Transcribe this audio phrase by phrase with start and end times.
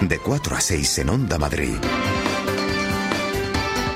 [0.00, 1.76] De 4 a 6 en Onda Madrid.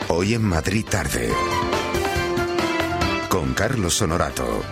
[0.09, 1.31] Hoy en Madrid tarde.
[3.29, 4.63] Con Carlos Honorato.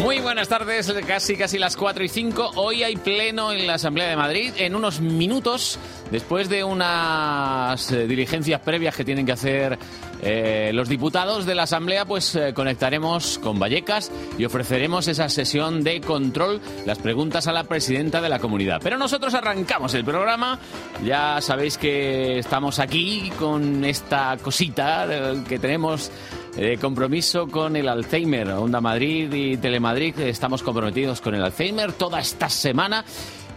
[0.00, 2.52] Muy buenas tardes, casi casi las 4 y 5.
[2.54, 4.50] Hoy hay pleno en la Asamblea de Madrid.
[4.56, 5.78] En unos minutos,
[6.10, 9.78] después de unas eh, diligencias previas que tienen que hacer
[10.22, 15.84] eh, los diputados de la Asamblea, pues eh, conectaremos con Vallecas y ofreceremos esa sesión
[15.84, 18.80] de control, las preguntas a la presidenta de la comunidad.
[18.82, 20.58] Pero nosotros arrancamos el programa.
[21.04, 25.06] Ya sabéis que estamos aquí con esta cosita
[25.46, 26.10] que tenemos
[26.56, 28.50] de compromiso con el Alzheimer.
[28.50, 33.04] Onda Madrid y Telemadrid estamos comprometidos con el Alzheimer toda esta semana.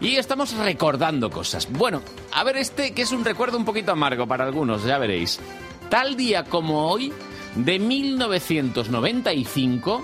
[0.02, 1.72] Y estamos recordando cosas.
[1.72, 2.02] Bueno,
[2.34, 5.40] a ver este que es un recuerdo un poquito amargo para algunos, ya veréis.
[5.90, 7.14] Tal día como hoy,
[7.56, 10.04] de 1995,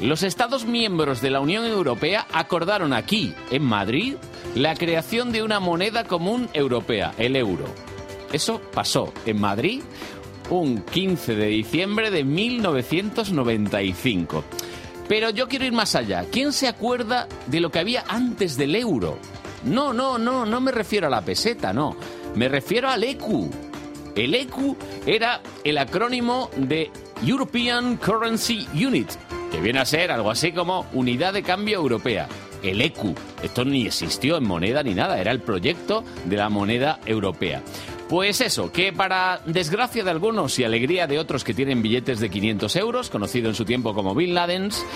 [0.00, 4.14] los Estados miembros de la Unión Europea acordaron aquí, en Madrid,
[4.54, 7.66] la creación de una moneda común europea, el euro.
[8.32, 9.82] Eso pasó en Madrid
[10.50, 14.44] un 15 de diciembre de 1995.
[15.08, 16.24] Pero yo quiero ir más allá.
[16.30, 19.18] ¿Quién se acuerda de lo que había antes del euro?
[19.64, 21.96] No, no, no, no me refiero a la peseta, no.
[22.34, 23.50] Me refiero al ECU.
[24.14, 26.90] El ECU era el acrónimo de
[27.24, 29.10] European Currency Unit,
[29.50, 32.28] que viene a ser algo así como Unidad de Cambio Europea.
[32.62, 33.14] El ECU.
[33.42, 37.62] Esto ni existió en moneda ni nada, era el proyecto de la moneda europea.
[38.14, 42.30] Pues eso, que para desgracia de algunos y alegría de otros que tienen billetes de
[42.30, 44.86] 500 euros, conocido en su tiempo como Bin Ladens,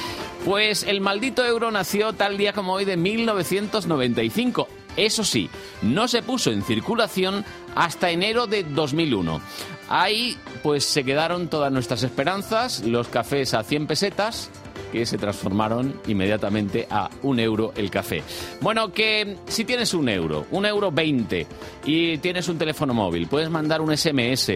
[0.44, 4.68] pues el maldito euro nació tal día como hoy de 1995.
[4.96, 5.50] Eso sí,
[5.82, 9.40] no se puso en circulación hasta enero de 2001.
[9.88, 14.48] Ahí pues se quedaron todas nuestras esperanzas, los cafés a 100 pesetas,
[14.92, 18.22] que se transformaron inmediatamente a un euro el café.
[18.60, 21.46] Bueno, que si tienes un euro, un euro 20
[21.84, 24.52] y tienes un teléfono móvil, puedes mandar un SMS.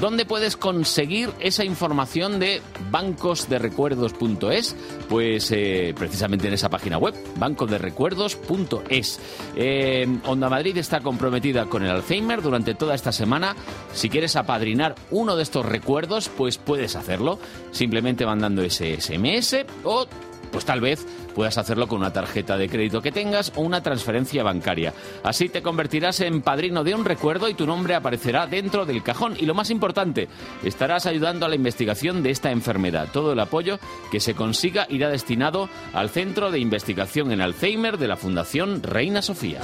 [0.00, 4.76] ¿Dónde puedes conseguir esa información de bancosderecuerdos.es?
[5.08, 9.20] Pues eh, precisamente en esa página web, bancosderecuerdos.es.
[9.56, 13.56] Eh, Onda Madrid está comprometida con el Alzheimer durante toda esta semana.
[13.92, 17.38] Si quieres apadrinar uno de estos recuerdos, pues puedes hacerlo
[17.72, 20.06] simplemente mandando ese SMS o
[20.50, 24.42] pues tal vez puedas hacerlo con una tarjeta de crédito que tengas o una transferencia
[24.42, 24.92] bancaria.
[25.22, 29.36] Así te convertirás en padrino de un recuerdo y tu nombre aparecerá dentro del cajón.
[29.38, 30.28] Y lo más importante,
[30.64, 33.08] estarás ayudando a la investigación de esta enfermedad.
[33.12, 33.78] Todo el apoyo
[34.10, 39.22] que se consiga irá destinado al Centro de Investigación en Alzheimer de la Fundación Reina
[39.22, 39.60] Sofía.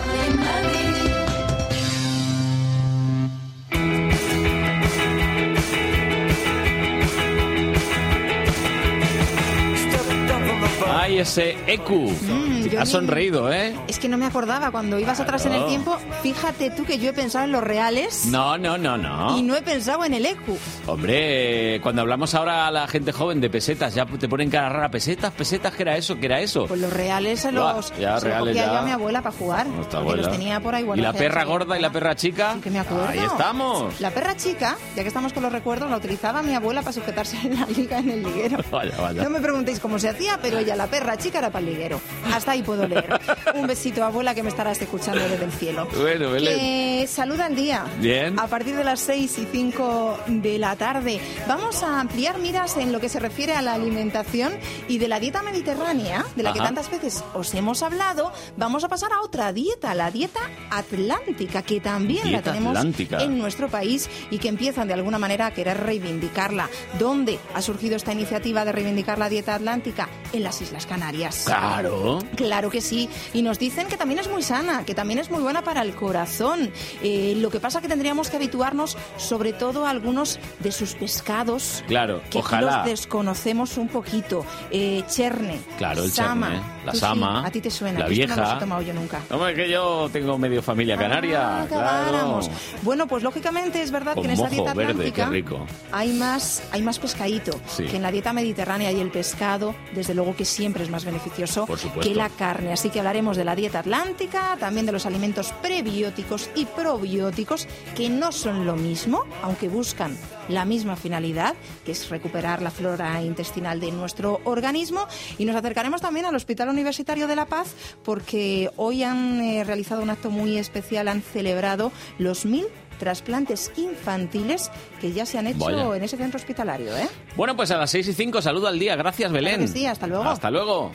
[11.06, 12.45] Ay, ese EQ.
[12.70, 13.74] Yo Has ni- sonreído, ¿eh?
[13.88, 14.70] Es que no me acordaba.
[14.70, 18.26] Cuando ibas atrás en el tiempo, fíjate tú que yo he pensado en los reales
[18.26, 19.38] No, no, no, no.
[19.38, 20.56] y no he pensado en el ECU.
[20.86, 24.90] Hombre, cuando hablamos ahora a la gente joven de pesetas, ya te ponen cara rara.
[24.90, 25.32] ¿Pesetas?
[25.32, 25.74] ¿Pesetas?
[25.74, 26.16] ¿Qué era eso?
[26.18, 26.66] ¿Qué era eso?
[26.66, 28.66] Pues los reales los, ya, se reales ya.
[28.66, 29.66] yo a mi abuela para jugar.
[29.68, 30.22] Porque abuela.
[30.22, 32.54] los tenía por ahí ¿Y la perra gorda y la perra chica?
[32.54, 33.08] Sí, que me acuerdo.
[33.08, 34.00] Ahí estamos.
[34.00, 37.36] La perra chica, ya que estamos con los recuerdos, la utilizaba mi abuela para sujetarse
[37.44, 38.58] en la liga en el liguero.
[38.70, 39.22] Vaya, vaya.
[39.22, 42.00] No me preguntéis cómo se hacía, pero ella, la perra chica, era para el liguero.
[42.34, 43.18] Hasta ahí puedo leer.
[43.54, 45.86] Un besito, abuela, que me estarás escuchando desde el cielo.
[46.00, 46.58] Bueno, Belén.
[46.58, 47.84] Que saluda el día.
[48.00, 48.38] Bien.
[48.38, 51.20] A partir de las 6 y 5 de la tarde.
[51.46, 54.52] Vamos a ampliar miras en lo que se refiere a la alimentación
[54.88, 56.68] y de la dieta mediterránea, de la que Ajá.
[56.68, 58.32] tantas veces os hemos hablado.
[58.56, 63.22] Vamos a pasar a otra dieta, la dieta atlántica, que también la Dieta tenemos atlántica.
[63.22, 66.68] en nuestro país y que empiezan de alguna manera a querer reivindicarla.
[66.98, 70.08] ¿Dónde ha surgido esta iniciativa de reivindicar la dieta atlántica?
[70.32, 71.42] En las Islas Canarias.
[71.46, 72.18] Claro.
[72.34, 73.08] Claro que sí.
[73.34, 75.94] Y nos dicen que también es muy sana, que también es muy buena para el
[75.94, 76.70] corazón.
[77.02, 81.84] Eh, lo que pasa que tendríamos que habituarnos sobre todo a algunos de sus pescados.
[81.86, 82.78] Claro, Que ojalá.
[82.78, 84.44] los desconocemos un poquito.
[84.70, 86.48] eh, Cherne, Claro, el Sama.
[86.48, 87.98] Cherne, la Tú sí, Sama, a ti te suena.
[88.00, 88.36] la No vieja.
[88.36, 89.20] los he tomado yo nunca.
[89.30, 91.62] Hombre, que yo tengo medio familia canaria.
[91.62, 92.40] Ah, claro.
[92.82, 95.66] Bueno, pues lógicamente es verdad Con que en esta dieta verde, atlántica rico.
[95.92, 97.84] hay más hay más pescadito Sí.
[97.84, 101.66] que en la dieta mediterránea y el pescado, desde luego que siempre es más beneficioso
[101.66, 102.72] Por que la carne.
[102.72, 107.66] Así que hablaremos de la dieta atlántica, también de los alimentos prebióticos y probióticos
[107.96, 110.16] que no son lo mismo, aunque buscan
[110.48, 111.54] la misma finalidad,
[111.84, 115.06] que es recuperar la flora intestinal de nuestro organismo.
[115.38, 117.74] Y nos acercaremos también al Hospital Universitario de La Paz,
[118.04, 122.66] porque hoy han eh, realizado un acto muy especial, han celebrado los mil
[122.98, 125.96] trasplantes infantiles que ya se han hecho Vaya.
[125.96, 126.96] en ese centro hospitalario.
[126.96, 127.08] ¿eh?
[127.36, 128.96] Bueno, pues a las 6 y 5, saludo al día.
[128.96, 129.68] Gracias, Belén.
[129.88, 130.24] hasta luego.
[130.24, 130.92] Hasta luego.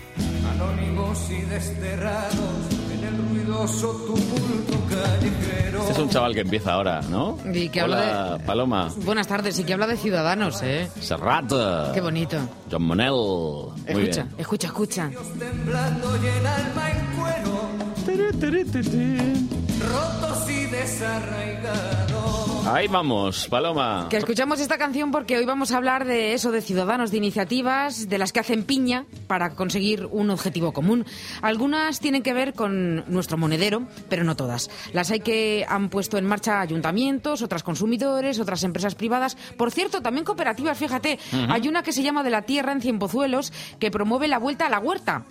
[0.56, 2.33] Anónimos y desterrados
[2.94, 5.80] en el ruidoso tumulto callejero.
[5.81, 7.38] Este es un chaval que empieza ahora, ¿no?
[7.53, 8.89] Y que Hola, habla de- Paloma.
[9.06, 10.89] Buenas tardes, y que habla de ciudadanos, ¿eh?
[11.00, 11.51] Serrat.
[11.94, 12.38] Qué bonito.
[12.71, 13.12] John Monell.
[13.12, 14.36] Muy Escucha, bien.
[14.38, 15.09] escucha, escucha.
[15.39, 17.62] Temblando y el alma en cuero.
[19.89, 22.51] Rotos y desarraigados.
[22.68, 24.07] Ahí vamos, Paloma.
[24.10, 28.07] Que escuchamos esta canción porque hoy vamos a hablar de eso, de ciudadanos, de iniciativas,
[28.07, 31.06] de las que hacen piña para conseguir un objetivo común.
[31.42, 34.69] Algunas tienen que ver con nuestro monedero, pero no todas.
[34.94, 39.36] Las hay que han puesto en marcha ayuntamientos, otras consumidores, otras empresas privadas.
[39.57, 41.18] Por cierto, también cooperativas, fíjate.
[41.50, 44.69] Hay una que se llama De la Tierra en Cienpozuelos que promueve la vuelta a
[44.69, 45.25] la huerta,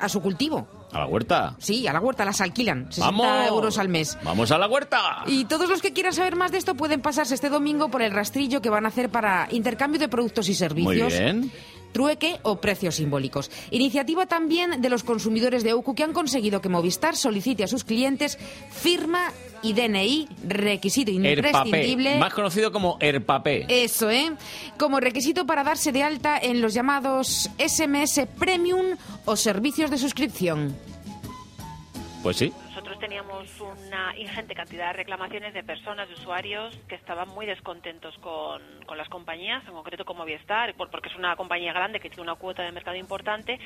[0.00, 0.66] a su cultivo.
[0.92, 1.54] A la huerta.
[1.58, 3.46] Sí, a la huerta las alquilan, 60 ¡Vamos!
[3.48, 4.18] euros al mes.
[4.22, 5.22] ¡Vamos a la huerta!
[5.26, 8.12] Y todos los que quieran saber más de esto pueden pasarse este domingo por el
[8.12, 11.12] rastrillo que van a hacer para intercambio de productos y servicios.
[11.12, 11.52] Muy bien.
[11.92, 13.50] Trueque o precios simbólicos.
[13.70, 17.84] Iniciativa también de los consumidores de UCU que han conseguido que Movistar solicite a sus
[17.84, 18.38] clientes
[18.70, 22.10] firma y DNI, requisito imprescindible.
[22.10, 23.66] Erpapé, más conocido como Erpapé.
[23.68, 24.32] Eso, ¿eh?
[24.76, 30.74] Como requisito para darse de alta en los llamados SMS Premium o servicios de suscripción.
[32.22, 32.52] Pues sí.
[33.02, 38.62] Teníamos una ingente cantidad de reclamaciones de personas, de usuarios, que estaban muy descontentos con,
[38.86, 42.22] con las compañías, en concreto con Movistar, por- porque es una compañía grande que tiene
[42.22, 43.58] una cuota de mercado importante,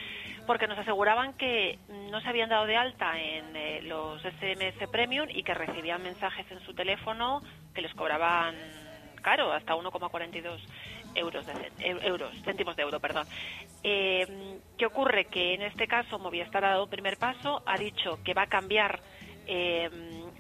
[0.47, 1.79] porque nos aseguraban que
[2.11, 6.51] no se habían dado de alta en eh, los SMS Premium y que recibían mensajes
[6.51, 7.43] en su teléfono
[7.75, 8.57] que les cobraban
[9.21, 10.61] caro, hasta 1,42
[11.15, 11.73] euros, de
[12.07, 13.27] euros, céntimos de euro, perdón.
[13.83, 15.27] Eh, ¿Qué ocurre?
[15.27, 18.47] Que en este caso Movistar ha dado un primer paso, ha dicho que va a
[18.47, 18.99] cambiar
[19.47, 19.91] eh,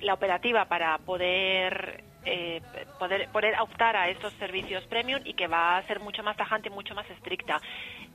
[0.01, 2.61] la operativa para poder, eh,
[2.99, 6.69] poder poder optar a estos servicios premium y que va a ser mucho más tajante
[6.69, 7.61] y mucho más estricta.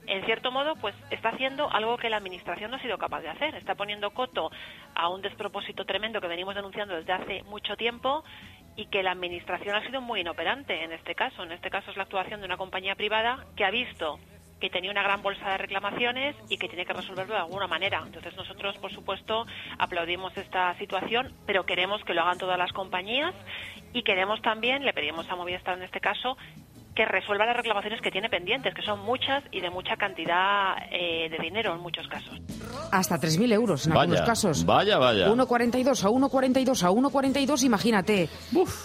[0.08, 3.30] En cierto modo, pues está haciendo algo que la administración no ha sido capaz de
[3.30, 3.56] hacer.
[3.56, 4.52] Está poniendo coto
[4.96, 8.24] a un despropósito tremendo que venimos denunciando desde hace mucho tiempo
[8.76, 11.44] y que la administración ha sido muy inoperante en este caso.
[11.44, 14.20] En este caso es la actuación de una compañía privada que ha visto
[14.62, 18.02] que tenía una gran bolsa de reclamaciones y que tiene que resolverlo de alguna manera.
[18.06, 19.46] Entonces nosotros, por supuesto,
[19.78, 23.34] aplaudimos esta situación, pero queremos que lo hagan todas las compañías
[23.92, 26.38] y queremos también, le pedimos a Movistar en este caso,
[26.96, 31.30] que resuelva las reclamaciones que tiene pendientes, que son muchas y de mucha cantidad eh,
[31.30, 32.40] de dinero en muchos casos.
[32.92, 34.66] Hasta 3.000 euros en Vaya, algunos casos.
[34.66, 35.28] vaya, vaya.
[35.30, 38.30] 1,42 a 1,42 a 1,42, imagínate.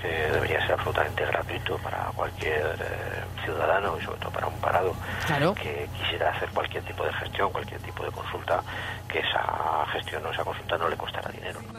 [0.00, 4.94] Que debería ser absolutamente gratuito para cualquier eh, ciudadano y sobre todo para un parado
[5.26, 5.54] Claro.
[5.54, 8.62] que quisiera hacer cualquier tipo de gestión, cualquier tipo de consulta,
[9.08, 11.60] que esa gestión o esa consulta no le costará dinero.
[11.72, 11.78] ¿no?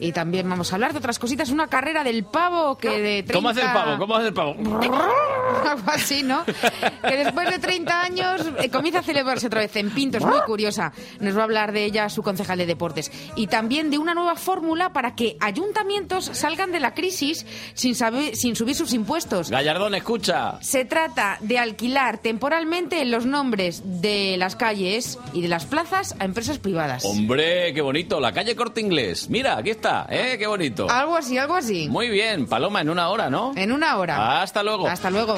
[0.00, 3.34] Y también vamos a hablar de otras cositas, una carrera del pavo que de 30...
[3.34, 3.98] ¿Cómo hace el pavo?
[3.98, 4.56] ¿Cómo hace el pavo?
[5.70, 6.44] Algo así, ¿no?
[6.44, 10.40] Que después de 30 años eh, comienza a celebrarse otra vez en Pinto, es muy
[10.46, 10.92] curiosa.
[11.20, 13.12] Nos va a hablar de ella su concejal de deportes.
[13.36, 18.36] Y también de una nueva fórmula para que ayuntamientos salgan de la crisis sin, saber,
[18.36, 19.50] sin subir sus impuestos.
[19.50, 20.58] Gallardón, escucha.
[20.62, 26.24] Se trata de alquilar temporalmente los nombres de las calles y de las plazas a
[26.24, 27.04] empresas privadas.
[27.04, 28.18] Hombre, qué bonito.
[28.18, 29.28] La calle Corte Inglés.
[29.28, 30.36] Mira, aquí está, ¿eh?
[30.38, 30.88] Qué bonito.
[30.90, 31.88] Algo así, algo así.
[31.88, 33.52] Muy bien, Paloma, en una hora, ¿no?
[33.56, 34.42] En una hora.
[34.42, 34.86] Hasta luego.
[34.86, 35.36] Hasta luego.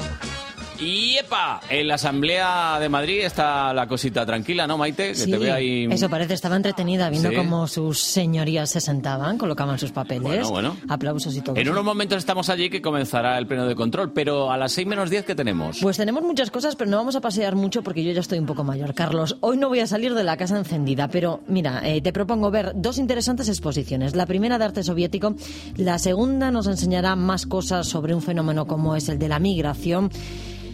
[0.85, 5.09] Y epa, en la Asamblea de Madrid está la cosita tranquila, ¿no, Maite?
[5.09, 5.87] Que Sí, te ve ahí...
[5.91, 7.37] eso parece, estaba entretenida viendo Sí.
[7.37, 10.77] cómo sus señorías se sentaban, colocaban sus papeles, Bueno, bueno.
[10.89, 11.55] aplausos y todo.
[11.57, 11.71] En eso.
[11.71, 15.09] unos momentos estamos allí que comenzará el pleno de control, pero a las 6 menos
[15.09, 15.79] 10 ¿qué tenemos?
[15.81, 18.47] Pues tenemos muchas cosas, pero no vamos a pasear mucho porque yo ya estoy un
[18.47, 18.93] poco mayor.
[18.95, 22.51] Carlos, hoy no voy a salir de la casa encendida, pero mira, eh, te propongo
[22.51, 24.17] ver dos interesantes exposiciones.
[24.17, 25.37] La primera de arte soviético,
[25.77, 30.11] la segunda nos enseñará más cosas sobre un fenómeno como es el de la migración.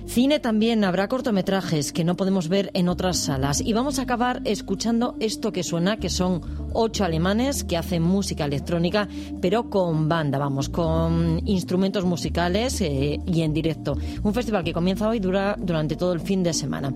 [0.09, 3.61] Cine también, habrá cortometrajes que no podemos ver en otras salas.
[3.61, 6.41] Y vamos a acabar escuchando esto que suena, que son
[6.73, 9.07] ocho alemanes que hacen música electrónica,
[9.43, 13.99] pero con banda, vamos, con instrumentos musicales eh, y en directo.
[14.23, 16.93] Un festival que comienza hoy, dura durante todo el fin de semana.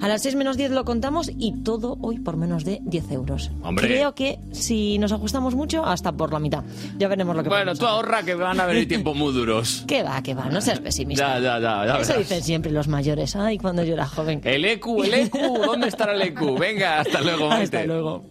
[0.00, 3.50] A las 6 menos 10 lo contamos y todo hoy por menos de 10 euros.
[3.62, 3.86] Hombre.
[3.86, 6.64] Creo que si nos ajustamos mucho, hasta por la mitad.
[6.98, 9.84] Ya veremos lo que Bueno, tú ahorra que van a venir tiempos muy duros.
[9.86, 11.38] Que va, que va, no seas pesimista.
[11.38, 13.36] Ya, ya, ya, ya Eso dicen siempre los mayores.
[13.36, 14.40] Ay, cuando yo era joven.
[14.42, 15.34] El EQ, el EQ,
[15.66, 16.58] ¿dónde estará el EQ?
[16.58, 17.76] Venga, hasta luego, Maite.
[17.76, 18.24] Hasta luego.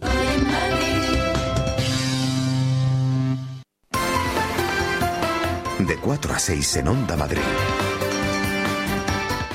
[5.78, 7.40] De 4 a 6 en Onda Madrid.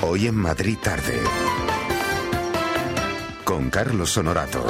[0.00, 1.20] Hoy en Madrid tarde.
[3.44, 4.64] Con Carlos Honorato.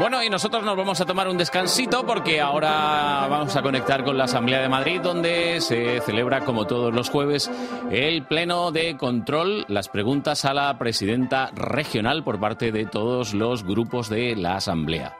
[0.00, 4.16] Bueno, y nosotros nos vamos a tomar un descansito porque ahora vamos a conectar con
[4.16, 7.50] la Asamblea de Madrid donde se celebra, como todos los jueves,
[7.90, 13.62] el pleno de control, las preguntas a la presidenta regional por parte de todos los
[13.62, 15.18] grupos de la Asamblea.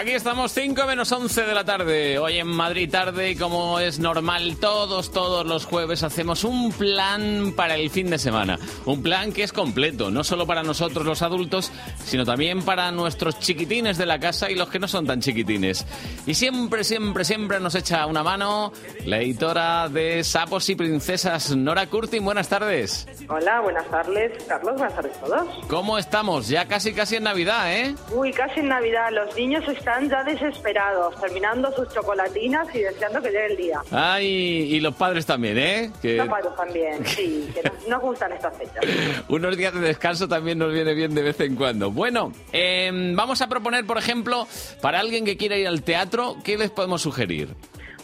[0.00, 3.98] Aquí estamos 5 menos 11 de la tarde, hoy en Madrid tarde y como es
[3.98, 8.58] normal todos, todos los jueves hacemos un plan para el fin de semana.
[8.86, 11.70] Un plan que es completo, no solo para nosotros los adultos,
[12.02, 15.84] sino también para nuestros chiquitines de la casa y los que no son tan chiquitines.
[16.24, 18.72] Y siempre, siempre, siempre nos echa una mano
[19.04, 22.24] la editora de Sapos y Princesas, Nora Curtin.
[22.24, 23.06] Buenas tardes.
[23.28, 25.66] Hola, buenas tardes, Carlos, buenas tardes a todos.
[25.68, 26.48] ¿Cómo estamos?
[26.48, 27.94] Ya casi, casi en Navidad, ¿eh?
[28.12, 33.28] Uy, casi en Navidad, los niños están ya desesperados, terminando sus chocolatinas y deseando que
[33.30, 33.80] llegue el día.
[33.90, 34.26] Ay,
[34.74, 35.90] y los padres también, ¿eh?
[36.00, 38.84] Que Los padres también, sí, que nos, nos gustan estas fechas.
[39.28, 41.90] unos días de descanso también nos viene bien de vez en cuando.
[41.90, 44.46] Bueno, eh, vamos a proponer, por ejemplo,
[44.80, 47.48] para alguien que quiera ir al teatro, ¿qué les podemos sugerir?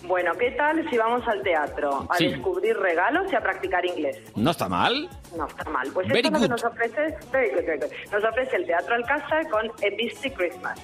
[0.02, 2.28] Bueno, ¿qué tal si vamos al teatro a Sí.
[2.28, 4.18] descubrir regalos y a practicar inglés?
[4.36, 5.08] ¿No está mal?
[5.36, 5.88] No está mal.
[5.92, 6.50] Pues Very esto es lo que good.
[6.50, 8.12] nos ofrece, very good, very good.
[8.12, 10.80] nos ofrece el Teatro Alcázar con A Misty Christmas.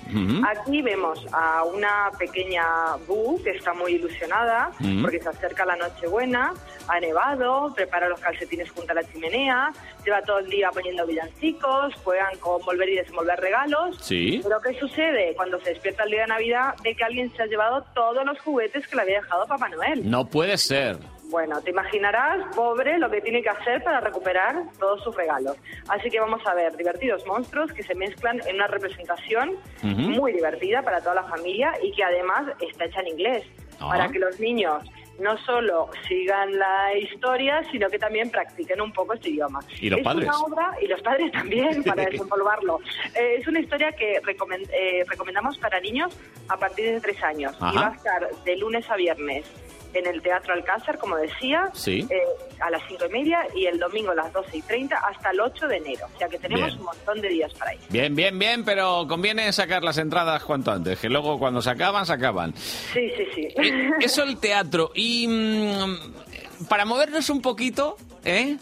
[0.48, 2.64] Aquí vemos a una pequeña
[3.06, 6.52] Boo que está muy ilusionada porque se acerca la Nochebuena,
[6.88, 9.70] ha nevado, prepara los calcetines junto a la chimenea,
[10.04, 13.96] lleva todo el día poniendo villancicos, juegan con volver y desenvolver regalos.
[14.00, 14.40] Sí.
[14.42, 15.34] Pero ¿qué sucede?
[15.36, 18.38] Cuando se despierta el día de Navidad ve que alguien se ha llevado todos los
[18.40, 20.08] juguetes que le había dejado Papá Noel.
[20.10, 20.98] No puede ser.
[21.32, 25.56] Bueno, te imaginarás, pobre, lo que tiene que hacer para recuperar todos sus regalos.
[25.88, 30.82] Así que vamos a ver divertidos monstruos que se mezclan en una representación muy divertida
[30.82, 33.44] para toda la familia y que además está hecha en inglés,
[33.80, 33.88] Ah.
[33.88, 34.84] para que los niños
[35.18, 39.60] no solo sigan la historia, sino que también practiquen un poco este idioma.
[39.80, 40.28] Y los Es padres.
[40.28, 42.78] una obra, y los padres también, para desenvolverlo.
[43.14, 46.16] Eh, es una historia que recomen- eh, recomendamos para niños
[46.48, 47.56] a partir de tres años.
[47.60, 47.72] Ajá.
[47.72, 49.50] Y va a estar de lunes a viernes
[49.94, 52.06] en el Teatro Alcázar, como decía, Sí.
[52.10, 52.22] eh,
[52.60, 55.40] a las cinco y media y el domingo a las 12 y 30 hasta el
[55.40, 56.06] 8 de enero.
[56.14, 56.78] O sea que tenemos Bien.
[56.78, 57.80] un montón de días para ir.
[57.90, 62.06] Bien, bien, bien, pero conviene sacar las entradas cuanto antes, que luego cuando se acaban,
[62.06, 62.54] se acaban.
[62.56, 63.48] Sí, sí, sí.
[63.56, 64.90] Eh, Eso el teatro.
[64.94, 68.56] Y mm, para movernos un poquito, ¿eh?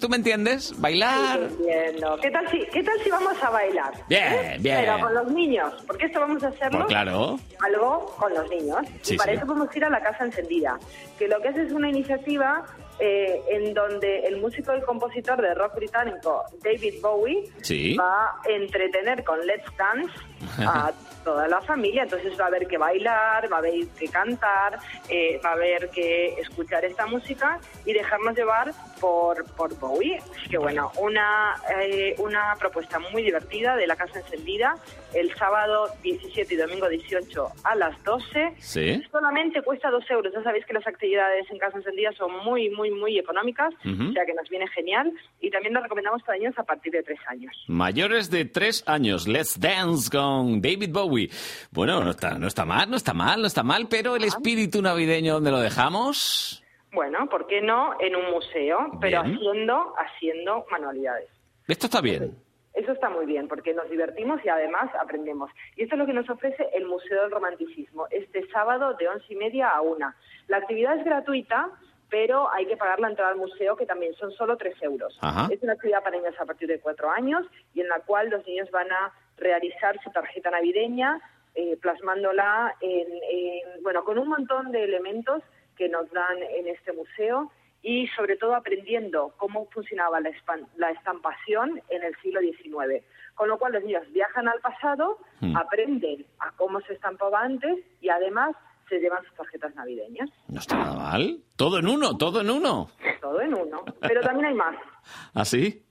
[0.00, 0.72] ¿Tú me entiendes?
[0.80, 1.40] Bailar.
[1.40, 2.18] Entiendo.
[2.20, 3.92] ¿Qué tal si, qué tal si vamos a bailar?
[4.08, 4.56] Bien, ¿Eh?
[4.60, 4.78] bien.
[4.84, 7.38] Pero con los niños, porque esto vamos a hacerlo Pues claro.
[7.60, 8.78] algo con los niños.
[9.02, 9.38] Sí, y para sí.
[9.38, 10.78] eso podemos ir a la Casa Encendida,
[11.18, 12.64] que lo que hace es una iniciativa
[12.98, 17.96] eh, en donde el músico y compositor de rock británico David Bowie Sí.
[17.96, 20.12] va a entretener con Let's Dance
[20.66, 20.92] a
[21.24, 22.02] toda la familia.
[22.04, 25.88] Entonces va a haber que bailar, va a haber que cantar, eh, va a haber
[25.90, 30.18] que escuchar esta música y dejarnos llevar por, por Bowie.
[30.38, 34.76] Así que bueno, una, eh, una propuesta muy divertida de la Casa Encendida
[35.12, 38.54] el sábado 17 y domingo 18 a las 12.
[38.60, 39.02] Sí.
[39.10, 40.32] Solamente cuesta 2 euros.
[40.32, 44.10] Ya sabéis que las actividades en Casa Encendida son muy, muy, muy económicas, Ujú.
[44.10, 45.12] o sea que nos viene genial.
[45.40, 47.52] Y también nos recomendamos para niños a partir de 3 años.
[47.66, 51.28] Mayores de tres años, Let's Dance con David Bowie.
[51.72, 54.80] Bueno, no está, no está mal, no está mal, no está mal, pero el espíritu
[54.80, 56.61] navideño, ¿dónde lo dejamos?
[56.92, 58.92] Bueno, ¿por qué no en un museo?
[59.00, 59.36] Pero Bien.
[59.36, 61.28] haciendo, haciendo manualidades.
[61.66, 62.36] Esto está bien.
[62.74, 65.50] Eso está muy bien, porque nos divertimos y además aprendemos.
[65.76, 69.26] Y esto es lo que nos ofrece el Museo del Romanticismo, este sábado de once
[69.28, 70.16] y media a una.
[70.48, 71.70] La actividad es gratuita,
[72.08, 75.18] pero hay que pagar la entrada al museo, que también son solo tres euros.
[75.22, 75.48] Ajá.
[75.52, 77.44] Es una actividad para niños a partir de cuatro años
[77.74, 81.20] y en la cual los niños van a realizar su tarjeta navideña,
[81.54, 85.42] eh, plasmándola en, en- bueno, con un montón de elementos
[85.76, 87.50] que nos dan en este museo
[87.82, 93.04] y sobre todo aprendiendo cómo funcionaba la, estampación en el siglo XIX.
[93.34, 95.56] Con lo cual los niños viajan al pasado, Hmm.
[95.56, 98.54] aprenden a cómo se estampaba antes y además
[98.88, 100.30] se llevan sus tarjetas navideñas.
[100.48, 101.38] No está nada mal.
[101.56, 102.88] Todo en uno, todo en uno.
[103.20, 103.84] Todo en uno.
[104.00, 104.76] Pero también hay más.
[105.34, 105.84] ¿Ah, sí?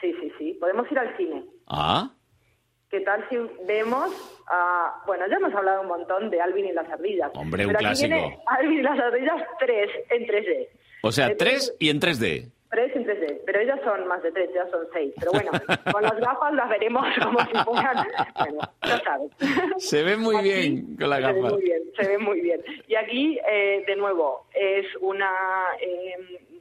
[0.00, 0.54] Sí, sí, sí.
[0.60, 1.44] Podemos ir al cine.
[1.66, 2.10] Ah,
[2.90, 4.10] ¿Qué tal si vemos
[4.46, 5.02] a...
[5.06, 7.30] Bueno, ya hemos hablado un montón de Alvin y las ardillas.
[7.34, 8.08] Hombre, un pero aquí clásico.
[8.14, 10.68] viene Alvin y las ardillas 3 en 3D.
[11.02, 12.50] o sea, Entonces, tres y en 3D.
[12.70, 15.14] 3 en 3D, pero ellas son más de 3, ya son 6.
[15.18, 15.50] Pero bueno,
[15.92, 18.06] con las gafas las veremos como si fueran...
[18.38, 19.30] Bueno, ya sabes.
[19.78, 21.52] Se ve muy Aquí bien con las se ve gafas.
[21.52, 22.64] muy bien, se ve muy bien.
[22.86, 25.30] Y aquí, eh, de nuevo, es una...
[25.80, 26.14] eh,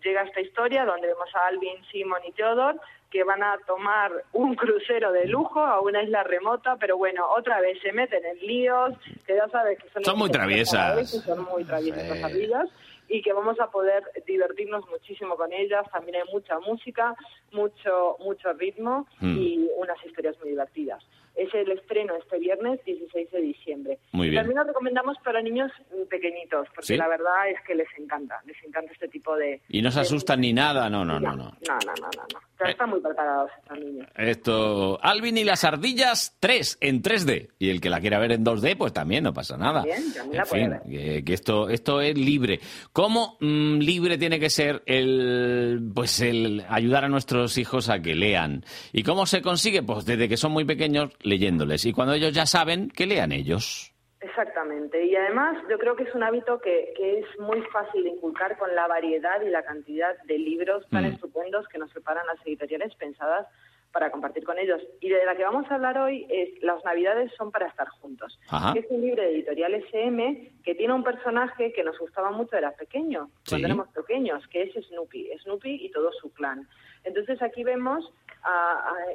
[0.04, 2.78] llega esta historia donde vemos a Alvin, Simon y Theodore
[3.12, 7.62] que van a tomar un crucero de lujo a una isla remota, pero bueno, otra
[7.62, 8.96] vez se meten en líos,
[9.26, 10.04] que ya sabes que son...
[10.04, 10.98] Son muy traviesas.
[10.98, 12.10] que Son muy traviesas Sí.
[12.10, 12.70] las ardillas
[13.10, 15.86] y que vamos a poder divertirnos muchísimo con ellas.
[15.92, 17.16] También hay mucha música,
[17.54, 19.38] mucho mucho ritmo Mm.
[19.38, 21.02] y unas historias muy divertidas.
[21.38, 24.00] Es el estreno este viernes 16 de diciembre.
[24.12, 24.42] Muy bien.
[24.42, 25.72] También lo recomendamos para niños
[26.10, 26.98] pequeñitos, porque ¿Sí?
[26.98, 29.62] la verdad es que les encanta, les encanta este tipo de...
[29.70, 31.36] Y no se de- asustan ni nada, no, no, no, no.
[31.38, 31.54] No, no,
[31.86, 32.24] no, no.
[32.34, 32.40] no.
[32.60, 32.72] Ya Eh.
[32.72, 34.08] están muy preparados estos niños.
[34.16, 37.50] Esto, Alvin y las ardillas 3 en 3D.
[37.60, 39.84] Y el que la quiera ver en 2D, pues también no pasa nada.
[39.84, 40.82] Bien, también en la fin, ver.
[40.90, 42.60] que, que esto, esto es libre.
[42.94, 48.16] ¿Cómo mm, libre tiene que ser el, pues el ayudar a nuestros hijos a que
[48.16, 48.66] lean?
[48.92, 49.84] ¿Y cómo se consigue?
[49.84, 51.86] Pues desde que son muy pequeños, leyéndoles.
[51.86, 53.94] Y cuando ellos ya saben, que lean ellos.
[54.20, 55.06] Exactamente.
[55.06, 58.58] Y además yo creo que es un hábito que, que es muy fácil de inculcar
[58.58, 61.14] con la variedad y la cantidad de libros tan Mm.
[61.14, 63.46] estupendos que nos preparan las editoriales pensadas
[63.92, 64.82] para compartir con ellos.
[65.00, 68.40] Y de la que vamos a hablar hoy es Las Navidades son para estar juntos.
[68.50, 68.74] Ajá.
[68.74, 72.56] que es un libro de editorial SM que tiene un personaje que nos gustaba mucho,
[72.58, 73.50] era pequeño, Sí.
[73.52, 76.68] cuando éramos pequeños, que es Snoopy, Snoopy y todo su clan.
[77.04, 78.12] Entonces aquí vemos,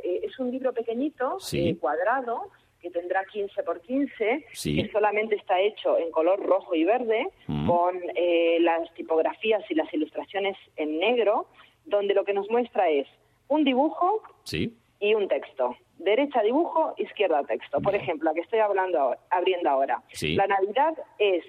[0.04, 1.70] eh, es un libro pequeñito, Sí.
[1.70, 4.82] eh, cuadrado, que tendrá 15 por 15, Sí.
[4.82, 7.66] que solamente está hecho en color rojo y verde, Mm.
[7.68, 11.46] con eh, las tipografías y las ilustraciones en negro,
[11.84, 13.06] donde lo que nos muestra es
[13.48, 14.76] un dibujo ¿Sí?
[15.00, 15.76] y un texto.
[15.98, 17.80] Derecha dibujo, izquierda texto.
[17.80, 20.02] Por ejemplo, la que estoy hablando ahora- abriendo ahora.
[20.12, 20.34] Sí.
[20.34, 21.44] La Navidad es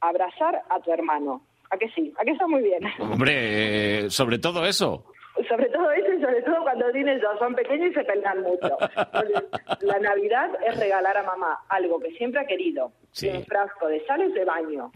[0.00, 1.42] abrazar a tu hermano.
[1.70, 2.12] ¿A que sí?
[2.18, 2.80] ¿A que está muy bien?
[3.00, 5.04] Hombre, eh, sobre todo eso.
[5.48, 8.76] Sobre todo eso y sobre todo cuando tienes dos, son pequeños y se pelean mucho.
[8.96, 9.44] Entonces,
[9.80, 12.92] la Navidad es regalar a mamá algo que siempre ha querido.
[13.12, 13.28] Sí.
[13.28, 14.90] Un frasco de sales de baño.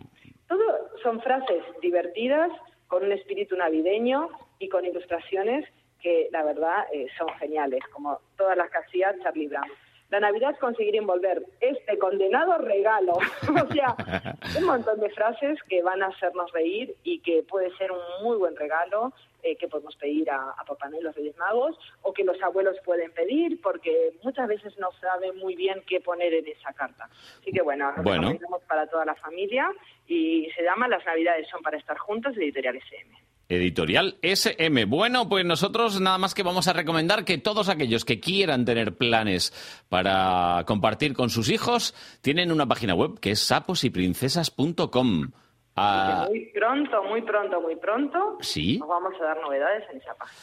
[0.49, 0.63] Todo
[1.03, 2.51] son frases divertidas,
[2.89, 4.29] con un espíritu navideño
[4.59, 5.65] y con ilustraciones
[6.05, 9.67] que la verdad eh, son geniales, como todas las que hacía Charlie Brown.
[10.11, 13.15] La Navidad es conseguir envolver este condenado regalo.
[13.65, 13.97] o sea,
[14.59, 18.37] un montón de frases que van a hacernos reír y que puede ser un muy
[18.37, 22.23] buen regalo eh, que podemos pedir a, a Papá Noel los Reyes Magos o que
[22.23, 26.75] los abuelos pueden pedir porque muchas veces no saben muy bien qué poner en esa
[26.75, 27.09] carta.
[27.41, 28.39] Así que bueno, Bueno.
[28.69, 29.73] para toda la familia
[30.07, 33.34] y se llama Las Navidades son para estar juntos, de Editorial SM.
[33.49, 34.85] Editorial SM.
[34.87, 38.97] Bueno, pues nosotros nada más que vamos a recomendar que todos aquellos que quieran tener
[38.97, 39.53] planes
[39.89, 45.31] para compartir con sus hijos tienen una página web que es saposyprincesas.com.
[45.77, 48.79] Ah, Muy pronto, muy pronto, muy pronto Sí.
[48.79, 50.39] nos vamos a dar novedades en esa página.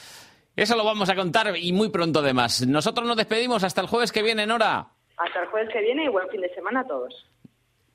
[0.57, 2.65] eso lo vamos a contar y muy pronto además.
[2.67, 4.89] Nosotros nos despedimos hasta el jueves que viene, Nora.
[5.17, 7.13] Hasta el jueves que viene y buen fin de semana a todos.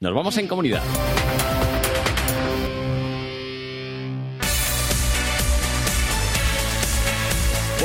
[0.00, 0.82] Nos vamos en comunidad.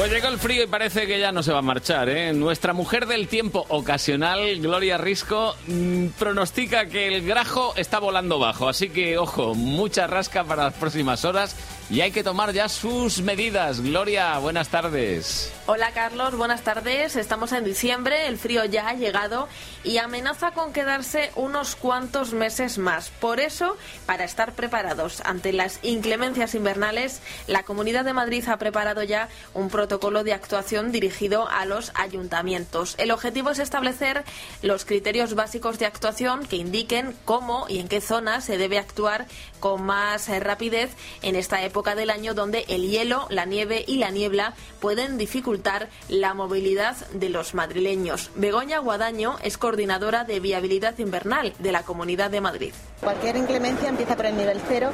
[0.01, 2.33] Pues llegó el frío y parece que ya no se va a marchar, ¿eh?
[2.33, 8.67] Nuestra mujer del tiempo ocasional, Gloria Risco, mm, pronostica que el grajo está volando bajo.
[8.67, 11.55] Así que, ojo, mucha rasca para las próximas horas
[11.91, 13.81] y hay que tomar ya sus medidas.
[13.81, 15.51] Gloria, buenas tardes.
[15.65, 17.17] Hola Carlos, buenas tardes.
[17.17, 19.49] Estamos en diciembre, el frío ya ha llegado
[19.83, 23.09] y amenaza con quedarse unos cuantos meses más.
[23.09, 23.75] Por eso,
[24.05, 29.69] para estar preparados ante las inclemencias invernales, la Comunidad de Madrid ha preparado ya un
[29.69, 32.95] protocolo de actuación dirigido a los ayuntamientos.
[32.99, 34.23] El objetivo es establecer
[34.61, 39.25] los criterios básicos de actuación que indiquen cómo y en qué zonas se debe actuar
[39.61, 43.95] con más eh, rapidez en esta época del año donde el hielo, la nieve y
[43.95, 48.31] la niebla pueden dificultar la movilidad de los madrileños.
[48.35, 52.73] Begoña Guadaño es coordinadora de viabilidad invernal de la Comunidad de Madrid.
[52.99, 54.91] Cualquier inclemencia empieza por el nivel cero,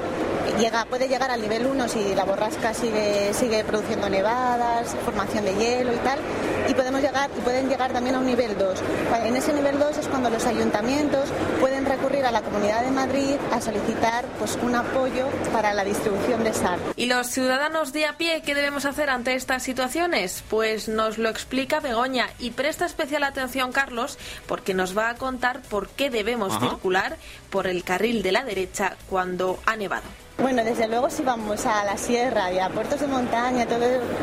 [0.58, 5.56] llega, puede llegar al nivel 1 si la borrasca sigue, sigue produciendo nevadas, formación de
[5.56, 6.20] hielo y tal,
[6.68, 8.80] y podemos llegar y pueden llegar también a un nivel 2.
[9.26, 13.36] En ese nivel 2 es cuando los ayuntamientos pueden recurrir a la Comunidad de Madrid
[13.52, 16.80] a solicitar pues un apoyo para la distribución de sal.
[16.96, 20.44] ¿Y los ciudadanos de a pie qué debemos hacer ante estas situaciones?
[20.50, 24.18] Pues nos lo explica Begoña y presta especial atención Carlos
[24.48, 26.70] porque nos va a contar por qué debemos Ajá.
[26.70, 27.18] circular
[27.50, 30.04] por el carril de la derecha cuando ha nevado.
[30.40, 33.80] Bueno, desde luego si vamos a la sierra y a puertos de montaña, todo,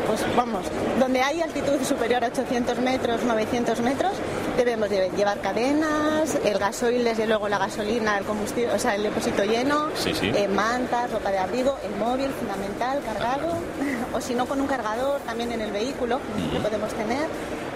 [0.07, 0.65] pues vamos,
[0.97, 4.13] donde hay altitud superior a 800 metros, 900 metros,
[4.55, 9.03] debemos de llevar cadenas, el gasoil, desde luego la gasolina, el combustible, o sea, el
[9.03, 10.31] depósito lleno, Sí, sí.
[10.33, 13.53] eh, mantas, ropa de abrigo, el móvil fundamental, cargado,
[14.13, 16.21] o si no con un cargador también en el vehículo,
[16.53, 17.27] lo podemos tener.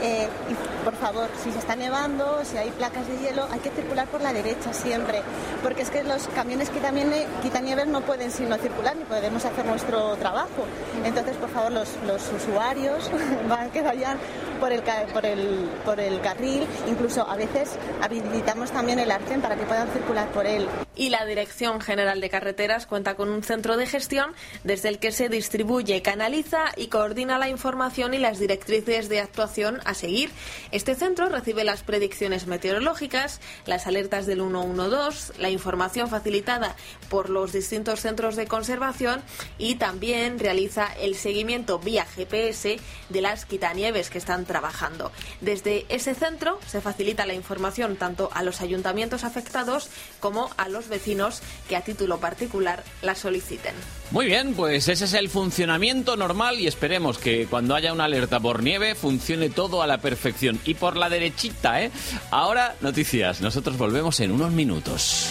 [0.01, 3.69] Eh, y por favor, si se está nevando, si hay placas de hielo, hay que
[3.69, 5.21] circular por la derecha siempre,
[5.61, 10.15] porque es que los camiones quitamiene- quitanieves no pueden sino circular ni podemos hacer nuestro
[10.15, 10.65] trabajo.
[11.03, 13.11] Entonces, por favor, los, los usuarios
[13.49, 14.17] van que vayan
[14.59, 19.55] por el, por, el, por el carril, incluso a veces habilitamos también el arcén para
[19.55, 20.67] que puedan circular por él.
[20.95, 25.11] Y la Dirección General de Carreteras cuenta con un centro de gestión desde el que
[25.11, 30.29] se distribuye, canaliza y coordina la información y las directrices de actuación a seguir.
[30.71, 36.75] Este centro recibe las predicciones meteorológicas, las alertas del 112, la información facilitada
[37.09, 39.21] por los distintos centros de conservación
[39.57, 42.77] y también realiza el seguimiento vía GPS
[43.09, 45.11] de las quitanieves que están trabajando.
[45.41, 50.87] Desde ese centro se facilita la información tanto a los ayuntamientos afectados como a los
[50.87, 53.75] vecinos que a título particular la soliciten.
[54.09, 58.39] Muy bien, pues ese es el funcionamiento normal y esperemos que cuando haya una alerta
[58.39, 60.59] por nieve funcione todo a la perfección.
[60.65, 61.91] Y por la derechita, ¿eh?
[62.31, 63.41] Ahora, noticias.
[63.41, 65.29] Nosotros volvemos en unos minutos.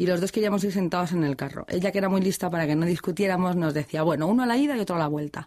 [0.00, 1.66] Y los dos queríamos ir sentados en el carro.
[1.68, 4.56] Ella, que era muy lista para que no discutiéramos, nos decía, bueno, uno a la
[4.56, 5.46] ida y otro a la vuelta.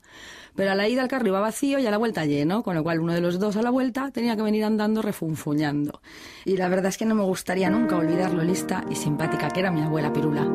[0.53, 2.83] Pero a la ida el carro iba vacío y a la vuelta lleno, con lo
[2.83, 6.03] cual uno de los dos a la vuelta tenía que venir andando refunfuñando.
[6.45, 9.59] Y la verdad es que no me gustaría nunca olvidar lo lista y simpática que
[9.59, 10.47] era mi abuela Pirula.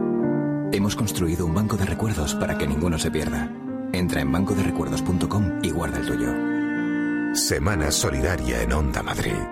[0.71, 3.53] Hemos construido un banco de recuerdos para que ninguno se pierda.
[3.93, 7.35] Entra en bancoderecuerdos.com y guarda el tuyo.
[7.35, 9.43] Semana Solidaria en Onda Madrid.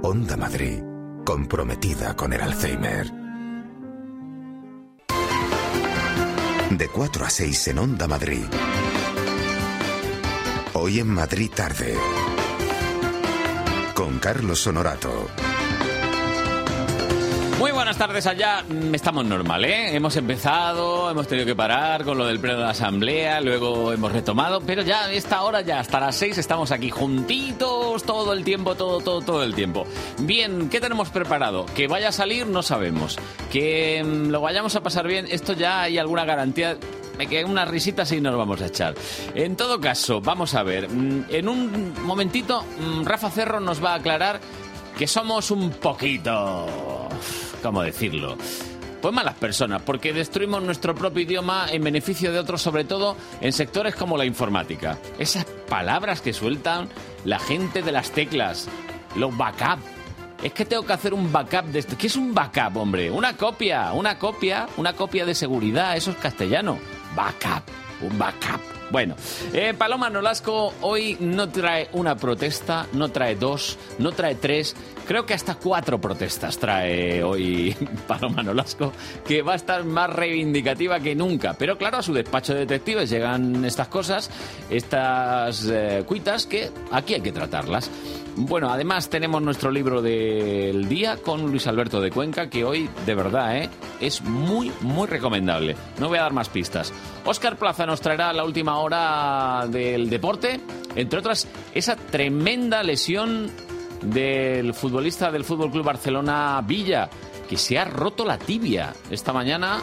[0.00, 0.82] Onda Madrid,
[1.26, 3.21] comprometida con el Alzheimer.
[6.78, 8.44] De 4 a 6 en Onda Madrid.
[10.72, 11.94] Hoy en Madrid tarde.
[13.94, 15.28] Con Carlos Honorato.
[17.58, 18.64] Muy buenas tardes allá.
[18.68, 19.94] Mm, Estamos normal, ¿eh?
[19.94, 24.10] Hemos empezado, hemos tenido que parar con lo del pleno de la asamblea, luego hemos
[24.10, 28.42] retomado, pero ya a esta hora, ya hasta las seis, estamos aquí juntitos todo el
[28.42, 29.84] tiempo, todo, todo, todo el tiempo.
[30.20, 31.66] Bien, ¿qué tenemos preparado?
[31.66, 33.16] Que vaya a salir, no sabemos.
[33.50, 36.76] Que mm, lo vayamos a pasar bien, esto ya hay alguna garantía.
[37.16, 38.94] Me quedan unas risitas y nos vamos a echar.
[39.34, 40.88] En todo caso, vamos a ver.
[40.88, 42.64] mm, En un momentito,
[43.04, 44.40] Rafa Cerro nos va a aclarar
[44.98, 46.91] que somos un poquito...
[47.62, 48.36] ¿Cómo decirlo?
[49.00, 53.52] Pues malas personas, porque destruimos nuestro propio idioma en beneficio de otros, sobre todo en
[53.52, 54.98] sectores como la informática.
[55.18, 56.88] Esas palabras que sueltan
[57.24, 58.68] la gente de las teclas,
[59.16, 59.80] los backup.
[60.42, 61.96] Es que tengo que hacer un backup de esto.
[61.96, 63.10] ¿Qué es un backup, hombre?
[63.10, 66.78] Una copia, una copia, una copia de seguridad, eso es castellano.
[67.14, 67.62] Backup,
[68.02, 68.71] un backup.
[68.92, 69.16] Bueno,
[69.54, 74.76] eh, Paloma Nolasco hoy no trae una protesta, no trae dos, no trae tres,
[75.06, 77.74] creo que hasta cuatro protestas trae hoy
[78.06, 78.92] Paloma Nolasco,
[79.26, 81.54] que va a estar más reivindicativa que nunca.
[81.54, 84.30] Pero claro, a su despacho de detectives llegan estas cosas,
[84.68, 87.90] estas eh, cuitas que aquí hay que tratarlas.
[88.34, 93.14] Bueno, además tenemos nuestro libro del día con Luis Alberto de Cuenca, que hoy, de
[93.14, 93.68] verdad, ¿eh?
[94.00, 95.76] es muy, muy recomendable.
[95.98, 96.94] No voy a dar más pistas.
[97.26, 100.60] Óscar Plaza nos traerá la última hora del deporte.
[100.96, 103.50] Entre otras, esa tremenda lesión
[104.02, 107.10] del futbolista del Fútbol Club Barcelona Villa,
[107.50, 109.82] que se ha roto la tibia esta mañana,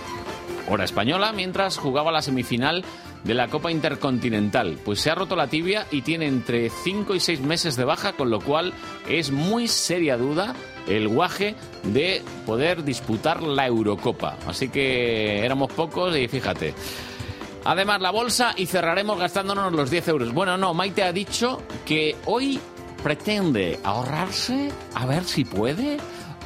[0.68, 2.84] hora española, mientras jugaba la semifinal
[3.24, 4.78] de la Copa Intercontinental.
[4.84, 8.14] Pues se ha roto la tibia y tiene entre 5 y 6 meses de baja,
[8.14, 8.74] con lo cual
[9.08, 10.56] es muy seria duda
[10.88, 14.38] el guaje de poder disputar la Eurocopa.
[14.48, 16.74] Así que éramos pocos y fíjate.
[17.66, 20.34] Además, la bolsa y cerraremos gastándonos los 10 euros.
[20.34, 22.60] Bueno, no, Maite ha dicho que hoy
[23.04, 25.98] pretende ahorrarse, a ver si puede,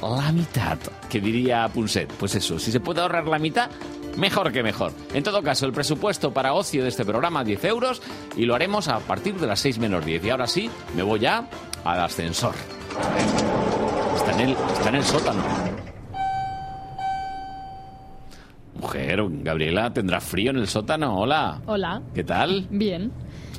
[0.02, 0.78] la mitad,
[1.10, 2.12] que diría Punset.
[2.14, 3.70] Pues eso, si se puede ahorrar la mitad,
[4.18, 4.92] mejor que mejor.
[5.14, 8.02] En todo caso, el presupuesto para ocio de este programa, 10 euros,
[8.36, 10.26] y lo haremos a partir de las 6 menos 10.
[10.26, 11.48] Y ahora sí, me voy ya
[11.84, 12.56] al ascensor.
[14.16, 15.44] Está en el, está en el sótano.
[18.80, 21.18] Mujer, Gabriela, ¿tendrá frío en el sótano?
[21.20, 21.62] Hola.
[21.66, 22.02] Hola.
[22.14, 22.68] ¿Qué tal?
[22.70, 23.12] Bien.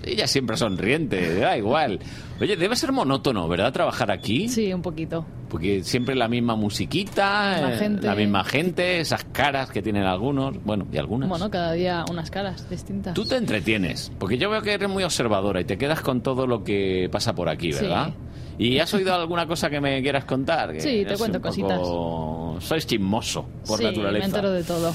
[0.04, 1.98] Ella siempre sonriente, da igual.
[2.40, 3.73] Oye, debe ser monótono, ¿verdad?
[3.73, 4.49] Trabajar aquí.
[4.49, 5.25] Sí, un poquito.
[5.49, 8.07] Porque siempre la misma musiquita, La eh, gente.
[8.07, 11.29] la misma gente, esas caras que tienen algunos, bueno, y algunas.
[11.29, 13.14] Bueno, cada día unas caras distintas.
[13.14, 16.47] Tú te entretienes, porque yo veo que eres muy observadora y te quedas con todo
[16.49, 17.83] lo que pasa por aquí, Sí.
[17.83, 18.11] ¿verdad?
[18.59, 20.75] ¿Y has oído alguna cosa que me quieras contar?
[20.81, 24.18] Sí, te cuento un poco- Sois chismoso, por sí, naturaleza.
[24.20, 24.94] me entero de todo.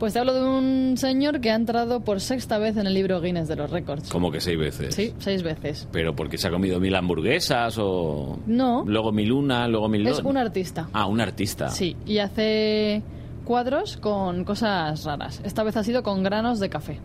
[0.00, 3.20] Pues te hablo de un señor que ha entrado por sexta vez en el libro
[3.20, 4.08] Guinness de los récords.
[4.10, 4.94] Como que seis veces.
[4.94, 5.86] Sí, seis veces.
[5.92, 8.38] ¿Pero porque se ha comido mil hamburguesas o...?
[8.46, 8.82] No.
[8.86, 10.24] Luego mil una, luego mil Es dos?
[10.24, 10.88] un artista.
[10.94, 11.68] Ah, un artista.
[11.68, 13.02] Sí, y hace
[13.44, 15.42] cuadros con cosas raras.
[15.44, 16.98] Esta vez ha sido con granos de café.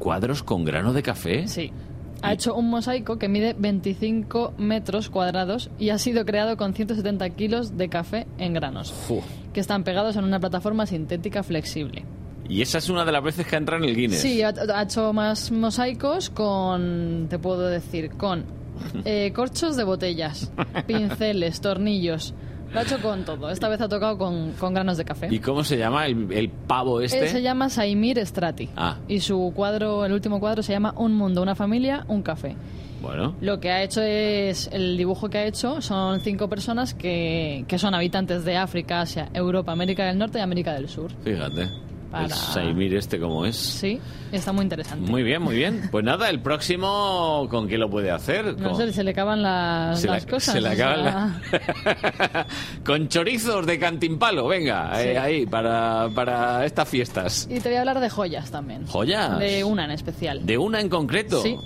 [0.00, 1.46] ¿Cuadros con grano de café?
[1.46, 1.70] Sí.
[2.22, 7.30] Ha hecho un mosaico que mide 25 metros cuadrados y ha sido creado con 170
[7.30, 8.92] kilos de café en granos,
[9.52, 12.04] que están pegados en una plataforma sintética flexible.
[12.48, 14.20] Y esa es una de las veces que entra en el Guinness.
[14.20, 18.44] Sí, ha, ha hecho más mosaicos con, te puedo decir, con
[19.04, 20.50] eh, corchos de botellas,
[20.86, 22.34] pinceles, tornillos.
[22.72, 23.50] Lo ha hecho con todo.
[23.50, 25.28] Esta vez ha tocado con, con granos de café.
[25.30, 27.20] ¿Y cómo se llama el, el pavo este?
[27.22, 28.68] Él se llama Saimir Strati.
[28.76, 32.54] Ah, Y su cuadro, el último cuadro, se llama Un mundo, una familia, un café.
[33.02, 33.34] bueno.
[33.40, 37.78] Lo que ha hecho es, el dibujo que ha hecho son cinco personas que, que
[37.78, 41.10] son habitantes de África, Asia, Europa, América del Norte y América del Sur.
[41.24, 41.66] Fíjate.
[42.10, 43.56] Para- El Saimir este como es.
[43.56, 44.00] Sí,
[44.32, 45.08] está muy interesante.
[45.10, 45.88] Muy bien, muy bien.
[45.92, 48.58] Pues nada, el próximo, ¿con qué lo puede hacer?
[48.58, 50.54] No Con- sé, se le acaban las, la- cosas.
[50.54, 52.46] se le o acaban sea,
[52.84, 55.08] Con chorizos de cantimpalo, venga, Sí.
[55.08, 57.46] eh, ahí, para, para estas fiestas.
[57.50, 58.86] Y te voy a hablar de joyas también.
[58.86, 59.38] ¿Joyas?
[59.38, 60.44] De una en especial.
[60.44, 61.42] ¿De una en concreto?
[61.42, 61.56] Sí.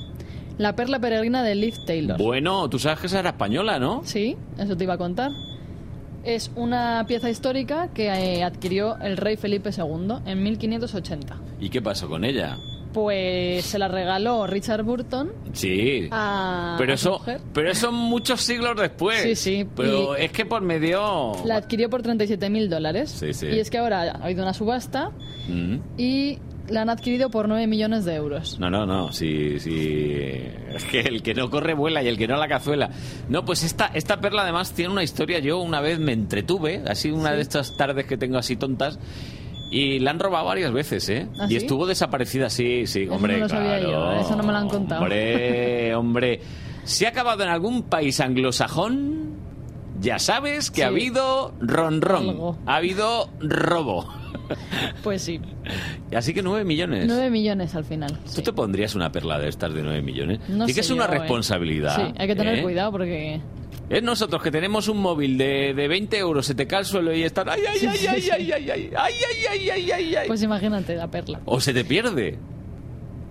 [0.59, 2.17] La perla peregrina de Liv Taylor.
[2.17, 4.03] Bueno, tú sabes que esa era española, ¿no?
[4.05, 5.31] Sí, eso te iba a contar.
[6.25, 11.37] Es una pieza histórica que eh, adquirió el rey Felipe II en 1580.
[11.61, 12.57] ¿Y qué pasó con ella?
[12.95, 16.09] Pues se la regaló Richard Burton Sí.
[16.13, 17.41] a, pero a su eso, mujer.
[17.53, 19.21] pero eso muchos siglos después.
[19.23, 21.33] Sí, sí, Pero y- es que por medio.
[21.45, 23.11] La adquirió por 37 mil dólares.
[23.11, 23.47] Sí, sí.
[23.49, 25.11] Y es que ahora ha habido una subasta
[25.49, 25.77] Mm.
[25.99, 28.59] y la han adquirido por 9 millones de euros.
[28.59, 30.41] No, no, no, sí, sí.
[30.75, 32.91] Es que el que no corre vuela y el que no la cazuela.
[33.29, 35.39] No, pues esta, esta perla además tiene una historia.
[35.39, 37.37] Yo una vez me entretuve, así una Sí.
[37.37, 38.99] de estas tardes que tengo así tontas,
[39.71, 41.29] y la han robado varias veces, ¿eh?
[41.39, 41.57] ¿Ah, y sí?
[41.57, 43.35] estuvo desaparecida, sí, sí, Eso hombre.
[43.35, 44.15] no lo sabía claro.
[44.15, 45.03] yo, eso no me lo han contado.
[45.03, 46.41] Hombre, hombre.
[46.85, 49.35] Si ha acabado en algún país anglosajón,
[50.01, 50.93] ya sabes que ha Sí.
[50.95, 52.59] habido ronron, Algo.
[52.67, 54.07] ha habido robo.
[55.03, 55.41] Pues sí,
[56.15, 57.07] Así que nueve millones.
[57.07, 58.19] 9 millones al final.
[58.35, 60.41] ¿Tú te pondrías una perla de estas de 9 millones?
[60.49, 61.19] No sí que es una yo, ¿eh?
[61.19, 61.97] responsabilidad.
[61.97, 62.63] Sí, hay que tener ¿eh?
[62.63, 63.41] cuidado porque...
[63.91, 67.15] Es nosotros que tenemos un móvil de, de 20 euros, se te cae al suelo
[67.15, 67.49] y están...
[67.51, 68.09] ¡Ay, ay, Sí, ay, sí, sí.
[68.09, 69.15] ay, ay, ay, ay, ay,
[69.51, 70.27] ay, ay, ay, ay!
[70.27, 71.41] Pues imagínate la perla.
[71.45, 72.39] O se te pierde.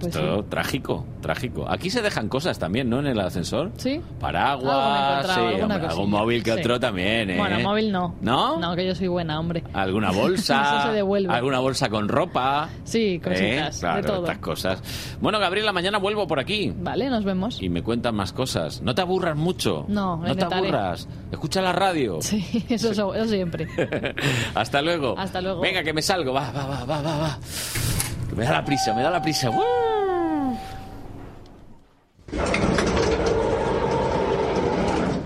[0.03, 1.65] Pues Esto, trágico, trágico.
[1.69, 2.99] Aquí se dejan cosas también, ¿no?
[2.99, 3.71] En el ascensor.
[3.77, 4.01] Sí.
[4.19, 6.59] Paraguas, sí, hombre, algún móvil que Sí.
[6.59, 7.37] otro también, ¿eh?
[7.37, 8.15] Bueno, móvil no.
[8.21, 8.59] ¿No?
[8.59, 9.63] No, que yo soy buena, hombre.
[9.73, 11.33] Alguna bolsa, Eso se devuelve.
[11.33, 12.69] alguna bolsa con ropa.
[12.83, 13.21] Sí, ¿eh?
[13.21, 14.21] cositas, Claro, de todo.
[14.23, 15.17] estas cosas.
[15.21, 16.73] Bueno, Gabriela, mañana vuelvo por aquí.
[16.75, 17.61] Vale, nos vemos.
[17.61, 18.81] y me cuentan más cosas.
[18.81, 19.85] No te aburras mucho.
[19.87, 21.07] No, no te aburras.
[21.31, 22.19] Escucha la radio.
[22.21, 23.67] Sí, eso, eso, eso siempre.
[24.55, 25.15] Hasta luego.
[25.17, 25.61] Hasta luego.
[25.61, 26.33] Venga, que me salgo.
[26.33, 27.37] Va, va, va, va, va, va.
[28.35, 29.51] Me da la prisa, me da la prisa.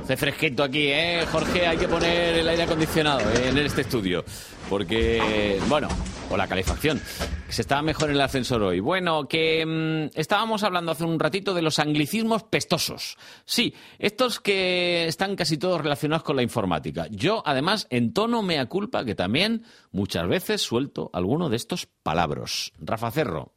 [0.08, 1.26] Hace fresquito aquí, ¿eh?
[1.30, 4.24] Jorge, hay que poner el aire acondicionado en este estudio.
[4.70, 5.90] Porque, bueno,
[6.30, 7.02] o la calefacción.
[7.50, 8.80] Se estaba mejor en el ascensor hoy.
[8.80, 13.18] Bueno, que mm, estábamos hablando hace un ratito de los anglicismos pestosos.
[13.44, 17.08] Sí, estos que están casi todos relacionados con la informática.
[17.12, 22.72] Yo, además, en tono mea culpa que también muchas veces suelto alguno de estos palabras.
[22.80, 23.57] Rafa Cerro.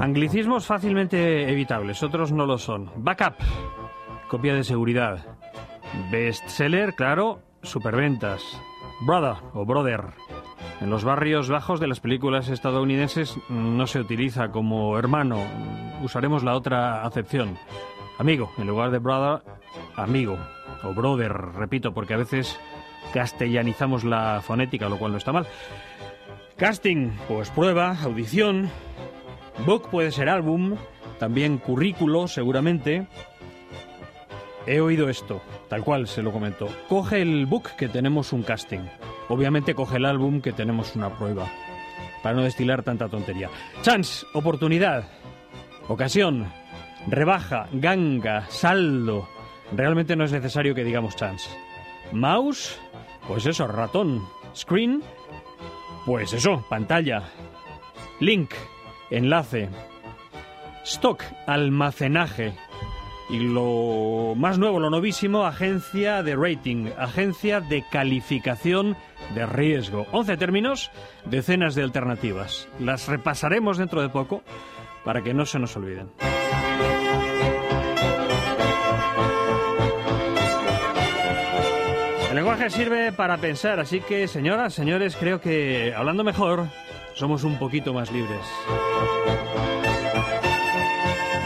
[0.00, 2.90] Anglicismos fácilmente evitables, otros no lo son.
[2.96, 3.34] Backup,
[4.28, 5.26] copia de seguridad.
[6.10, 8.42] Bestseller, claro, superventas.
[9.00, 10.02] Brother o brother.
[10.80, 15.42] En los barrios bajos de las películas estadounidenses no se utiliza como hermano.
[16.02, 17.58] Usaremos la otra acepción.
[18.18, 19.42] Amigo, en lugar de brother,
[19.96, 20.38] amigo.
[20.84, 22.58] O brother, repito, porque a veces
[23.12, 25.46] castellanizamos la fonética, lo cual no está mal.
[26.56, 28.70] Casting, pues prueba, audición.
[29.66, 30.76] Book puede ser álbum,
[31.18, 33.06] también currículo, seguramente.
[34.66, 36.68] He oído esto, tal cual se lo comento.
[36.88, 38.86] Coge el book que tenemos un casting.
[39.28, 41.50] Obviamente coge el álbum que tenemos una prueba.
[42.22, 43.50] Para no destilar tanta tontería.
[43.82, 45.08] Chance, oportunidad,
[45.88, 46.52] ocasión,
[47.06, 49.28] rebaja, ganga, saldo.
[49.72, 51.50] Realmente no es necesario que digamos chance.
[52.12, 52.78] Mouse,
[53.26, 54.22] pues eso, ratón.
[54.54, 55.02] Screen,
[56.06, 57.22] pues eso, pantalla.
[58.20, 58.52] Link,
[59.10, 59.68] enlace.
[60.84, 62.54] Stock, almacenaje.
[63.30, 68.96] Y lo más nuevo, lo novísimo, agencia de rating, agencia de calificación
[69.34, 70.06] de riesgo.
[70.12, 70.90] 11 términos,
[71.26, 72.68] decenas de alternativas.
[72.78, 74.42] Las repasaremos dentro de poco
[75.04, 76.08] para que no se nos olviden.
[82.30, 86.66] El lenguaje sirve para pensar, así que señoras, señores, creo que hablando mejor,
[87.18, 88.46] somos un poquito más libres.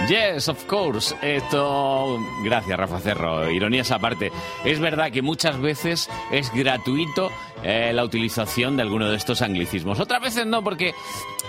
[0.09, 1.15] Yes, of course.
[1.23, 2.19] Esto.
[2.45, 3.51] Gracias, Rafa Cerro.
[3.51, 4.31] Ironías aparte.
[4.65, 7.31] Es verdad que muchas veces es gratuito
[7.63, 10.01] eh, la utilización de alguno de estos anglicismos.
[10.01, 10.93] Otras veces no, porque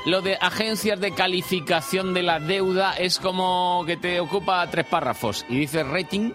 [0.06, 5.46] lo de agencias de calificación de la deuda es como que te ocupa tres párrafos
[5.50, 6.32] y dices rating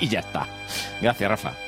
[0.00, 0.48] y ya está.
[1.00, 1.67] Gracias, Rafa.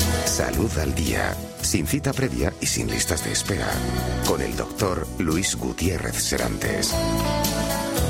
[0.41, 3.67] Salud al día, sin cita previa y sin listas de espera,
[4.25, 6.95] con el doctor Luis Gutiérrez Serantes.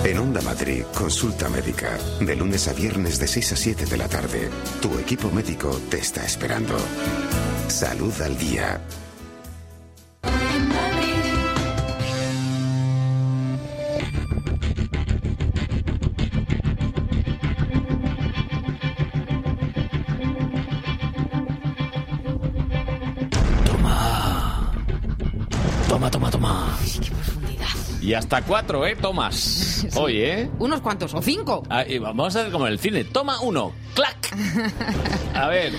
[0.06, 4.08] En Onda Madrid, consulta médica, de lunes a viernes de 6 a 7 de la
[4.08, 4.50] tarde.
[4.82, 6.78] Tu equipo médico te está esperando.
[7.68, 8.80] Salud al día.
[25.92, 26.78] Toma, toma, toma.
[28.00, 28.96] Y hasta cuatro, ¿eh?
[28.96, 29.86] Tomas.
[29.96, 30.50] Hoy, ¿eh?
[30.58, 31.64] Unos cuantos, o cinco.
[31.70, 33.04] Ah, y vamos a hacer como en el cine.
[33.04, 33.74] Toma uno.
[33.94, 34.34] ¡Clac!
[35.36, 35.74] A ver.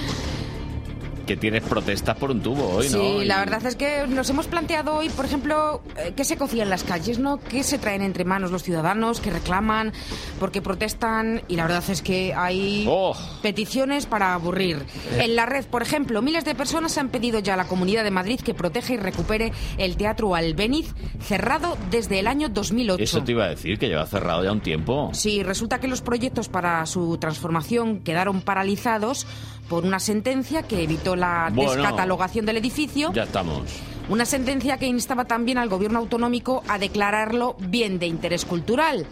[1.26, 2.98] Que tienes protestas por un tubo hoy, ¿no?
[2.98, 6.62] Sí, la verdad es que nos hemos planteado hoy, por ejemplo, eh, qué se cocía
[6.64, 7.38] en las calles, ¿no?
[7.38, 9.20] ¿Qué se traen entre manos los ciudadanos?
[9.20, 9.92] ¿Qué reclaman?
[10.40, 11.42] ¿Por qué protestan?
[11.48, 13.14] Y la verdad es que hay Oh.
[13.42, 14.84] peticiones para aburrir.
[15.18, 18.10] En la red, por ejemplo, miles de personas han pedido ya a la Comunidad de
[18.10, 23.02] Madrid que proteja y recupere el Teatro Albéniz, cerrado desde el año 2008.
[23.02, 25.10] Eso te iba a decir, que lleva cerrado ya un tiempo.
[25.12, 29.26] Sí, resulta que los proyectos para su transformación quedaron paralizados
[29.72, 31.72] por una sentencia que evitó la Bueno.
[31.72, 33.10] descatalogación del edificio.
[33.14, 33.62] Ya estamos.
[34.10, 39.06] Una sentencia que instaba también al gobierno autonómico a declararlo bien de interés cultural.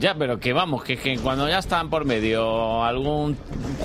[0.00, 3.36] Ya, pero que vamos, que, que cuando ya están por medio algún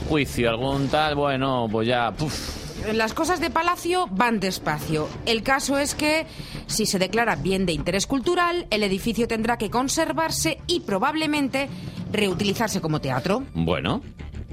[0.07, 2.11] juicio, algún tal, bueno, pues ya...
[2.11, 2.61] puf.
[2.93, 5.09] Las cosas de Palacio van despacio.
[5.25, 6.25] El caso es que,
[6.67, 11.67] si se declara bien de interés cultural, el edificio tendrá que conservarse y probablemente
[12.13, 13.43] reutilizarse como teatro.
[13.53, 14.01] Bueno,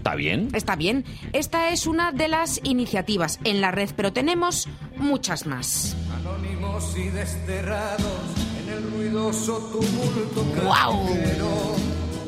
[0.08, 0.48] está bien.
[0.54, 1.04] Está bien.
[1.32, 5.96] Esta es una de las iniciativas en la red, pero tenemos muchas más.
[6.20, 8.00] Anónimos y desterrados
[8.62, 11.08] en el ruidoso tumulto ¡Guau!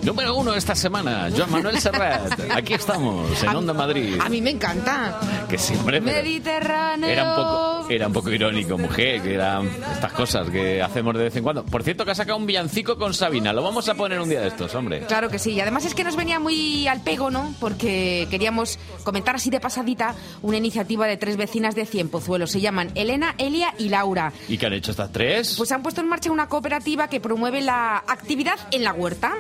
[0.03, 2.41] Número uno esta semana, Joan Manuel Serrat.
[2.51, 4.17] Aquí estamos, en Onda Madrid.
[4.19, 5.21] A mí me encanta.
[5.49, 6.01] Que siempre...
[6.01, 7.09] Mediterráneo.
[7.09, 11.25] Era un poco, era un poco irónico, mujer, que eran estas cosas que hacemos de
[11.25, 11.65] vez en cuando.
[11.65, 13.53] Por cierto, que ha sacado un villancico con Sabina.
[13.53, 15.01] Lo vamos a poner un día de estos, hombre.
[15.07, 15.53] Claro que sí.
[15.53, 17.55] Y además es que nos venía muy al pego, ¿no?
[17.61, 22.51] Porque queríamos comentar así de pasadita una iniciativa de tres vecinas de Cienpozuelos.
[22.51, 24.33] Se llaman Elena, Elia y Laura.
[24.49, 25.57] ¿Y qué han hecho estas tres?
[25.59, 29.35] Pues han puesto en marcha una cooperativa que promueve la actividad en la huerta.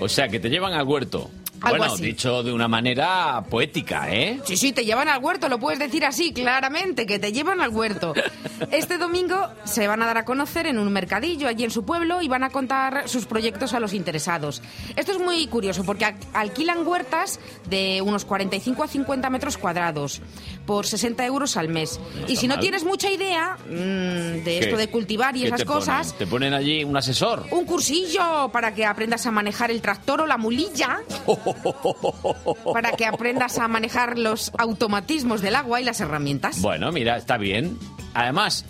[0.00, 1.30] O sea, que te llevan al huerto.
[1.62, 2.02] Algo bueno, así.
[2.02, 4.40] dicho de una manera poética, ¿eh?
[4.44, 7.70] Sí, sí, te llevan al huerto, lo puedes decir así, claramente, que te llevan al
[7.70, 8.14] huerto.
[8.70, 12.20] Este domingo se van a dar a conocer en un mercadillo allí en su pueblo
[12.20, 14.60] y van a contar sus proyectos a los interesados.
[14.96, 17.40] Esto es muy curioso porque alquilan huertas
[17.70, 20.20] de unos 45 a 50 metros cuadrados
[20.66, 21.98] por 60 euros al mes.
[22.20, 22.60] No y si no mal.
[22.60, 25.78] tienes mucha idea mm, de esto de cultivar y ¿Qué esas te ponen?
[25.80, 27.46] cosas, Te ponen allí un asesor.
[27.52, 31.00] un cursillo para que aprendas a manejar el tractor o la mulilla,
[32.72, 36.60] para que aprendas a manejar los automatismos del agua y las herramientas.
[36.60, 37.78] Bueno, mira, está bien.
[38.14, 38.64] Además,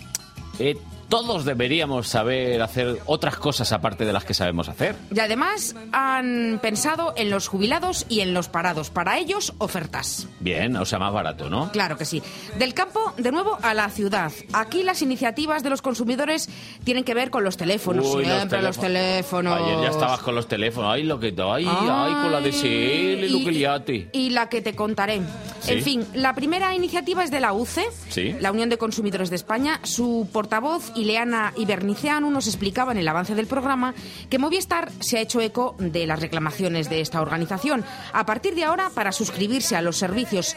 [0.59, 0.76] eh,
[1.11, 4.97] todos deberíamos saber hacer otras cosas aparte de las que sabemos hacer.
[5.15, 8.89] Y además han pensado en los jubilados y en los parados.
[8.91, 10.27] Para ellos, ofertas.
[10.39, 11.71] Bien, o sea, más barato, ¿no?
[11.73, 12.23] Claro que sí.
[12.59, 14.33] Del campo, de nuevo, a la ciudad.
[14.53, 16.49] Aquí las iniciativas de los consumidores
[16.85, 18.07] tienen que ver con los teléfonos.
[18.07, 19.61] Uy, Siempre los teléfonos.
[19.61, 20.95] Ayer ya estabas con los teléfonos.
[20.95, 24.11] Ay, lo que ay, ay, con la DSL y lo que liate.
[24.13, 25.21] Y la que te contaré.
[25.61, 25.73] Sí.
[25.73, 28.35] En fin, la primera iniciativa es de la UCE, Sí.
[28.41, 29.81] la Unión de Consumidores de España.
[29.83, 33.95] Su portavoz, Ileana Ibernicianu, nos explicaba en el avance del programa
[34.29, 37.85] que Movistar se ha hecho eco de las reclamaciones de esta organización.
[38.13, 40.57] A partir de ahora, para suscribirse a los servicios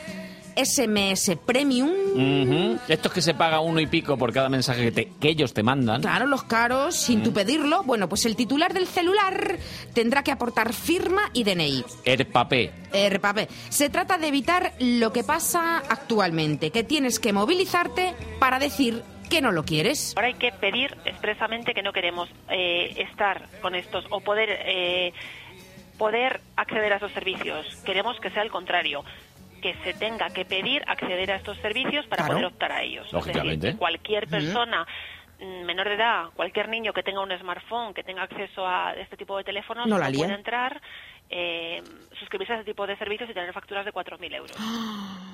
[0.56, 2.78] SMS Premium, Ujú.
[2.88, 5.64] Estos que se paga uno y pico por cada mensaje que, te- que ellos te
[5.64, 6.02] mandan.
[6.02, 7.82] Claro, los caros, sin tu pedirlo.
[7.84, 9.58] Bueno, pues el titular del celular
[9.96, 11.84] tendrá que aportar firma y DNI.
[12.06, 12.70] El papel.
[12.94, 13.48] Eh, papé.
[13.70, 19.02] Se trata de evitar lo que pasa actualmente, que tienes que movilizarte para decir
[19.34, 20.14] que no lo quieres.
[20.16, 25.14] Ahora hay que pedir expresamente que no queremos eh, estar con estos o poder eh,
[25.98, 27.66] poder acceder a esos servicios.
[27.86, 29.04] Queremos que sea el contrario
[29.62, 32.34] que se tenga que pedir acceder a estos servicios para Claro.
[32.34, 33.06] poder optar a ellos.
[33.06, 33.78] Es decir, Lógicamente.
[33.78, 34.86] cualquier persona
[35.40, 39.16] mm, menor de edad, cualquier niño que tenga un smartphone, que tenga acceso a este
[39.18, 40.26] tipo de teléfonos, No la líen.
[40.26, 40.82] puede entrar,
[41.36, 41.82] eh,
[42.20, 44.58] suscribirse a este tipo de servicios y tener facturas de 4.000 euros.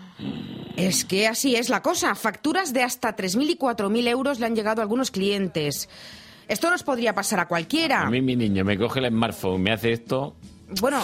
[0.75, 2.15] Es que así es la cosa.
[2.15, 5.89] Facturas de hasta 3.000 y 4.000 euros le han llegado a algunos clientes.
[6.47, 8.03] Esto nos podría pasar a cualquiera.
[8.03, 10.37] A mí mi niño me coge el smartphone, me hace esto.
[10.79, 11.01] Bueno,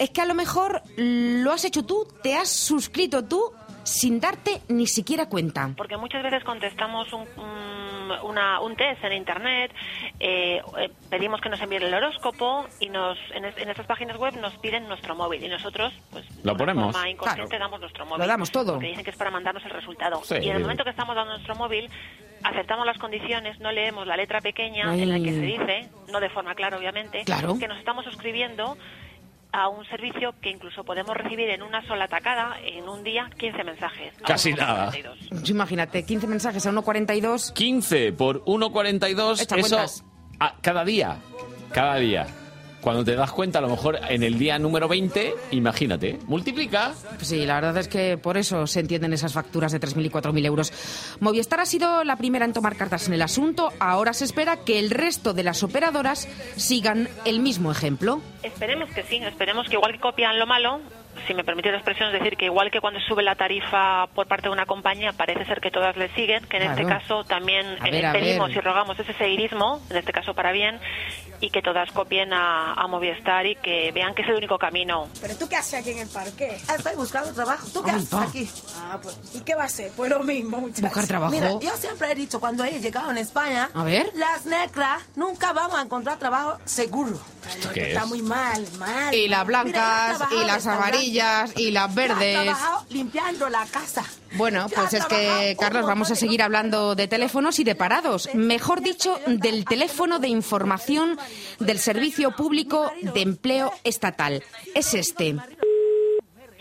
[0.00, 3.52] es que a lo mejor lo has hecho tú, te has suscrito tú
[3.84, 5.70] sin darte ni siquiera cuenta.
[5.76, 9.72] Porque muchas veces contestamos un, un- una- un test en Internet,
[10.20, 14.16] eh, eh, pedimos que nos envíen el horóscopo y nos en, es- en estas páginas
[14.18, 16.92] web nos piden nuestro móvil y nosotros, pues, Lo de ponemos.
[16.92, 18.20] forma inconsciente damos nuestro móvil.
[18.20, 18.74] Lo damos todo.
[18.74, 20.22] Porque dicen que es para mandarnos el resultado.
[20.24, 20.36] Sí.
[20.42, 21.88] Y en el momento que estamos dando nuestro móvil,
[22.44, 26.28] aceptamos las condiciones, no leemos la letra pequeña en la que se dice, no de
[26.30, 27.56] forma clara obviamente, Claro.
[27.58, 28.76] que nos estamos suscribiendo
[29.52, 33.64] a un servicio que incluso podemos recibir en una sola tacada, en un día, 15
[33.64, 34.14] mensajes.
[34.26, 34.56] Casi 1,42.
[34.58, 34.92] nada.
[35.46, 37.52] Imagínate, 15 mensajes a 1,42.
[37.52, 39.42] 15 por 1,42.
[39.42, 39.78] Echa Eso
[40.40, 41.18] a- cada día.
[41.72, 42.26] Cada día.
[42.82, 46.92] Cuando te das cuenta, a lo mejor en el día número 20, imagínate, multiplica.
[47.14, 50.10] Pues sí, la verdad es que por eso se entienden esas facturas de 3.000 y
[50.10, 50.72] 4.000 euros.
[51.20, 53.72] Movistar ha sido la primera en tomar cartas en el asunto.
[53.78, 58.20] Ahora se espera que el resto de las operadoras sigan el mismo ejemplo.
[58.42, 60.80] Esperemos que sí, esperemos que igual que copian lo malo,
[61.26, 64.26] si me permite la expresión, es decir, que igual que cuando sube la tarifa por
[64.26, 67.66] parte de una compañía, parece ser que todas le siguen, que en este caso también
[67.82, 70.80] ver, pedimos y rogamos ese seguidismo, en este caso para bien,
[71.42, 75.08] y que todas copien a, a Movistar y que vean que es el único camino.
[75.20, 76.56] ¿Pero tú qué haces aquí en el parque?
[76.68, 77.66] Ah, estoy buscando trabajo.
[77.74, 78.22] ¿Tú qué Ay, haces va.
[78.22, 78.50] aquí?
[78.76, 79.90] Ah, pues, ¿y qué va a hacer?
[79.96, 80.82] Pues lo mismo, muchachos.
[80.84, 81.32] Buscar trabajo.
[81.32, 84.10] Mira, yo siempre he dicho, cuando he llegado en España, A ver.
[84.14, 87.18] las negras nunca vamos a encontrar trabajo seguro.
[87.74, 88.06] qué Está es?
[88.06, 89.12] muy mal, mal.
[89.12, 92.34] Y las Mira, blancas, trabajado y las amarillas, y las Yo he verdes.
[92.44, 94.04] trabajado limpiando la casa.
[94.34, 98.28] Bueno, pues es que, Carlos, vamos a seguir hablando de teléfonos y de parados.
[98.34, 101.18] Mejor dicho, del teléfono de información
[101.58, 104.42] del Servicio Público de Empleo Estatal.
[104.74, 105.36] Es este.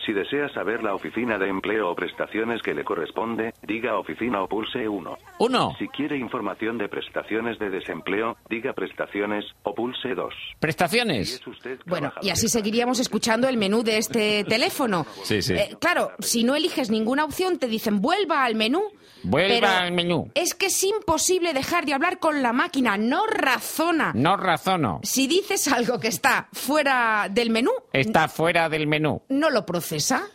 [0.06, 4.48] Si desea saber la oficina de empleo o prestaciones que le corresponde, diga oficina o
[4.48, 5.18] pulse 1.
[5.40, 5.76] Uno.
[5.78, 10.34] Si quiere información de prestaciones de desempleo, diga prestaciones o pulse 2.
[10.60, 11.42] Prestaciones.
[11.86, 15.06] Bueno, y así seguiríamos escuchando el menú de este teléfono.
[15.24, 15.54] Sí, sí.
[15.54, 18.82] Eh, claro, si no eliges ninguna opción, te dicen vuelva al menú.
[19.24, 20.32] Vuelva pero al menú.
[20.36, 24.12] Es que es imposible dejar de hablar con la máquina, no razona.
[24.16, 25.00] No razono.
[25.04, 29.22] Si dices algo que está fuera del menú, Está fuera del menú.
[29.30, 30.28] no lo procesa.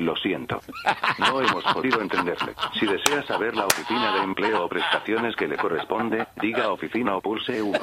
[0.00, 0.58] Lo siento.
[1.18, 2.54] No hemos podido entenderle.
[2.78, 7.20] Si desea saber la oficina de empleo o prestaciones que le corresponde, diga oficina o
[7.20, 7.78] pulse 1.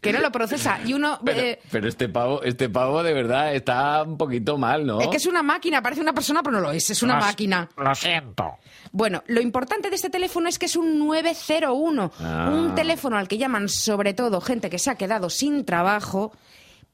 [0.00, 0.80] Que no lo procesa.
[0.82, 1.18] Y uno...
[1.24, 4.98] Pero, eh, pero este pavo, este pavo de verdad está un poquito mal, ¿no?
[5.00, 7.20] Es que es una máquina, parece una persona, pero no lo es, es una Lo-
[7.26, 7.68] máquina.
[7.76, 8.56] Lo siento.
[8.92, 12.50] Bueno, lo importante de este teléfono es que es un 901, Ah.
[12.50, 16.32] un teléfono al que llaman sobre todo gente que se ha quedado sin trabajo,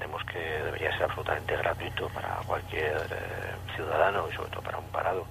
[0.02, 4.86] Entendemos que debería ser absolutamente gratuito para cualquier eh, ciudadano y sobre todo para un
[4.86, 5.24] parado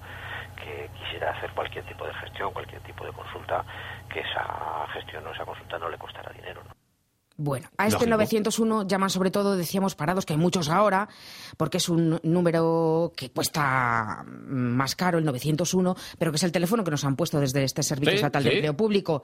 [0.56, 3.62] que quisiera hacer cualquier tipo de gestión, cualquier tipo de consulta,
[4.08, 6.62] que esa gestión o esa consulta no le costará dinero.
[6.66, 6.70] ¿no?
[7.36, 8.16] Bueno, a este Lógico.
[8.16, 11.06] 901 llaman sobre todo, decíamos, parados, que hay muchos ahora,
[11.58, 16.82] porque es un número que cuesta más caro, el 901, pero que es el teléfono
[16.82, 18.56] que nos han puesto desde este Servicio Sí, Estatal de sí.
[18.56, 19.22] Empleo Público.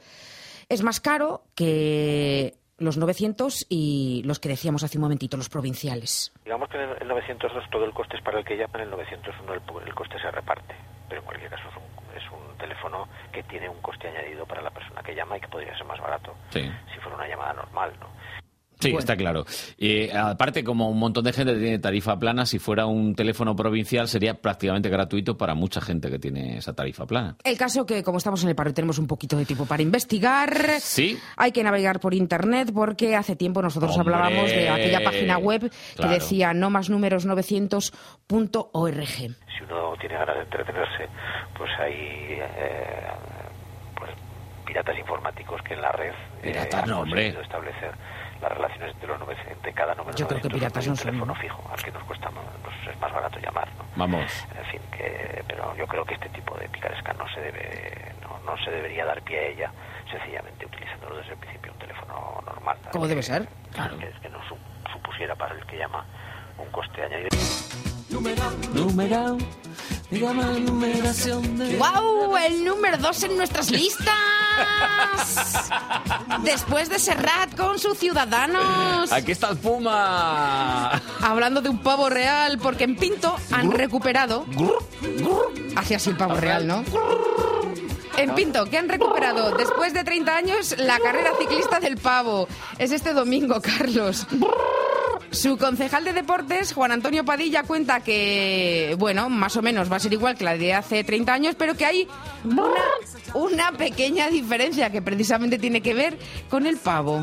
[0.68, 6.32] Es más caro que los 900 y los que decíamos hace un momentito, los provinciales.
[6.44, 8.90] Digamos que en el 902 todo el coste es para el que llama, en el
[8.90, 10.74] 901 el, el coste se reparte,
[11.08, 14.62] pero en cualquier caso es un, es un teléfono que tiene un coste añadido para
[14.62, 16.62] la persona que llama y que podría ser más barato Sí.
[16.94, 18.06] si fuera una llamada normal, ¿no?
[18.80, 18.98] Sí, Bueno.
[19.00, 19.44] está claro.
[19.76, 24.06] Y aparte, como un montón de gente tiene tarifa plana, si fuera un teléfono provincial
[24.08, 27.36] sería prácticamente gratuito para mucha gente que tiene esa tarifa plana.
[27.44, 29.82] El caso que, como estamos en el paro y tenemos un poquito de tiempo para
[29.82, 31.18] investigar, Sí.
[31.36, 35.70] hay que navegar por Internet porque hace tiempo nosotros Hombre, hablábamos de aquella página web
[35.96, 36.10] claro.
[36.10, 39.06] que decía no más números 900.org.
[39.06, 41.08] Si uno tiene ganas de entretenerse,
[41.56, 43.06] pues hay eh,
[43.96, 44.10] pues,
[44.66, 47.32] piratas informáticos que en la red eh, Piratas, han no, hombre.
[47.34, 47.90] conseguido establecer
[48.40, 50.96] las relaciones entre los 900, entre cada número Yo creo que 900, piratas un no
[50.96, 51.40] son, teléfono ¿no?
[51.40, 53.84] fijo al que nos cuesta más- nos es más barato llamar, ¿no?
[53.96, 54.46] Vamos.
[54.56, 58.38] En fin, que, pero yo creo que este tipo de picaresca no se debe, no,
[58.50, 59.72] no se debería dar pie a ella,
[60.10, 62.78] sencillamente utilizándolo desde el principio un teléfono normal.
[62.92, 63.48] Como debe ser.
[63.72, 63.98] Claro.
[63.98, 64.58] Que, que no su-
[64.92, 66.04] supusiera para el que llama
[66.58, 67.28] un coste añadido.
[68.10, 69.38] Numerado.
[70.10, 71.76] Dígame la numeración de...
[71.76, 72.36] ¡Guau!
[72.38, 74.14] El número dos en nuestras listas.
[76.42, 79.12] Después de Serrat con sus ciudadanos.
[79.12, 80.92] Aquí está el Puma.
[81.20, 84.46] Hablando de un pavo real, porque en Pinto han recuperado.
[85.76, 86.84] Hacía así el pavo real, ¿no?
[88.16, 92.48] En Pinto, que han recuperado después de 30 años la carrera ciclista del pavo.
[92.78, 94.26] Es este domingo, Carlos.
[95.30, 100.00] Su concejal de deportes, Juan Antonio Padilla, cuenta que, bueno, más o menos va a
[100.00, 102.08] ser igual que la de hace 30 años, pero que hay
[102.44, 102.84] una,
[103.34, 106.18] una pequeña diferencia que precisamente tiene que ver
[106.48, 107.22] con el pavo.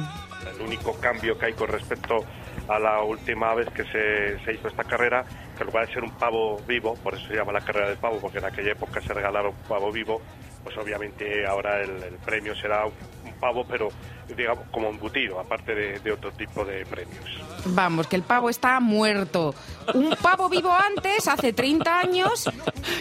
[0.55, 2.23] El único cambio que hay con respecto
[2.67, 5.23] a la última vez que se, se hizo esta carrera,
[5.55, 7.97] que en lugar de ser un pavo vivo, por eso se llama la carrera del
[7.97, 10.21] pavo, porque en aquella época se regalaba un pavo vivo,
[10.63, 12.85] pues obviamente ahora el, premio será
[13.35, 13.89] pavo, pero
[14.35, 17.19] digamos como embutido, aparte de, de otro tipo de premios.
[17.67, 19.53] Vamos, que el pavo está muerto.
[19.93, 22.49] Un pavo vivo antes, hace 30 años,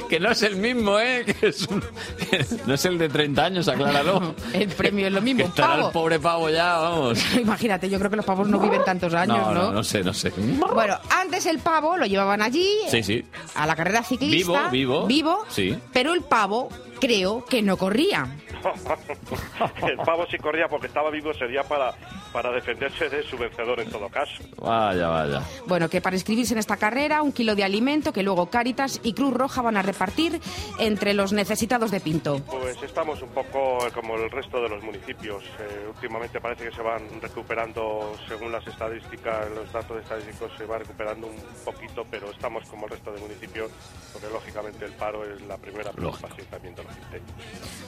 [0.09, 1.25] Que no es el mismo, ¿eh?
[1.41, 1.83] Que es un-
[2.67, 4.35] no es el de 30 años, acláralo.
[4.53, 5.41] el premio es lo mismo.
[5.41, 5.93] Que el pavo.
[5.93, 7.19] pobre pavo ya, vamos.
[7.37, 9.63] Imagínate, yo creo que los pavos no viven tantos años, no, ¿no?
[9.65, 10.31] no, no sé, no sé.
[10.75, 13.25] Bueno, antes el pavo lo llevaban allí Sí, sí.
[13.55, 14.69] a la carrera ciclista.
[14.71, 15.07] Vivo, vivo.
[15.07, 15.77] Vivo, Sí.
[15.93, 16.69] pero el pavo
[17.01, 18.27] creo que no corría.
[19.89, 21.93] el pavo si corría porque estaba vivo sería para,
[22.33, 24.43] para defenderse de su vencedor en todo caso.
[24.59, 25.43] Vaya, vaya.
[25.67, 29.13] Bueno, que para inscribirse en esta carrera, un kilo de alimento que luego Cáritas y
[29.13, 30.41] Cruz Roja van a repartir
[30.79, 32.41] entre los necesitados de Pinto.
[32.51, 35.45] Pues estamos un poco como el resto de los municipios.
[35.45, 40.79] Eh, últimamente parece que se van recuperando, según las estadísticas, los datos estadísticos se va
[40.79, 43.71] recuperando un poquito, pero estamos como el resto de municipios,
[44.13, 47.31] porque lógicamente el paro es la primera preocupación también de los pinteños.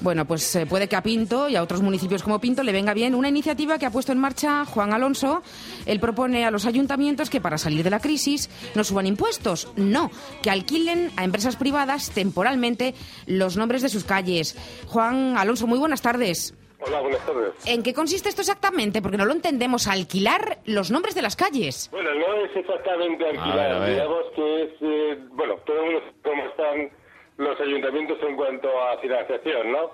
[0.00, 2.94] Bueno, pues eh, puede que a Pinto y a otros municipios como Pinto le venga
[2.94, 5.42] bien una iniciativa que ha puesto en marcha Juan Alonso.
[5.86, 10.10] Él propone a los ayuntamientos que para salir de la crisis no suban impuestos, no,
[10.42, 12.94] que alquilen a empresas privadas temporalmente
[13.26, 14.56] los nombres de sus calles.
[14.88, 16.54] Juan Alonso, muy buenas tardes.
[16.78, 17.52] Hola, buenas tardes.
[17.64, 19.00] ¿En qué consiste esto exactamente?
[19.00, 19.86] Porque no lo entendemos.
[19.88, 21.88] Alquilar los nombres de las calles.
[21.90, 23.90] Bueno, no es exactamente alquilar, A ver, a ver.
[23.94, 26.90] digamos que es, eh, bueno, todo el mundo sabe cómo están
[27.38, 29.90] los ayuntamientos en cuanto a financiación, ¿no?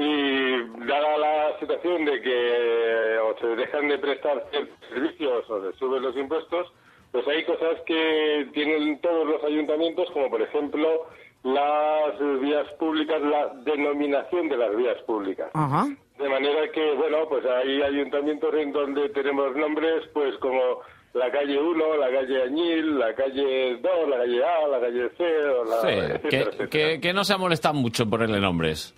[0.00, 5.60] Y dada la situación de que eh, o se dejan de prestar ciertos servicios o
[5.72, 6.72] se suben los impuestos,
[7.10, 11.06] pues hay cosas que tienen todos los ayuntamientos, como por ejemplo
[11.42, 15.50] las vías públicas, la denominación de las vías públicas.
[15.54, 15.86] Ajá.
[16.18, 20.80] De manera que, bueno, pues hay ayuntamientos en donde tenemos nombres, pues como
[21.14, 25.24] la calle 1, la calle Añil, la calle 2, la calle A, la calle C,
[25.24, 26.68] o la, Sí, etcétera, que, etcétera.
[26.68, 28.94] que- que no se ha molestado mucho ponerle nombres.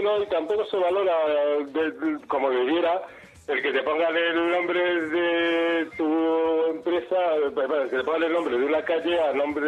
[0.00, 3.02] No, y tampoco se valora eh, de- como debiera
[3.48, 8.32] el que te pongan el nombre de tu empresa, eh, bueno, que te pongan el
[8.32, 9.66] nombre de una calle a nombre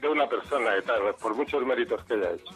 [0.00, 2.54] de, una persona y tal, por muchos méritos que haya hecho.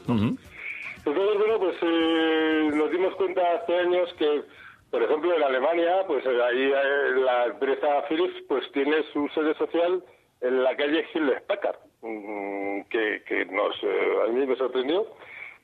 [0.98, 4.42] Entonces, bueno, pues eh, nos dimos cuenta hace años que,
[4.90, 9.54] por ejemplo, en Alemania, pues eh, ahí eh, la empresa Philips pues tiene su sede
[9.54, 10.02] social
[10.40, 15.06] en la calle Gilles Packard, mm, que, que nos, eh, a mí me sorprendió.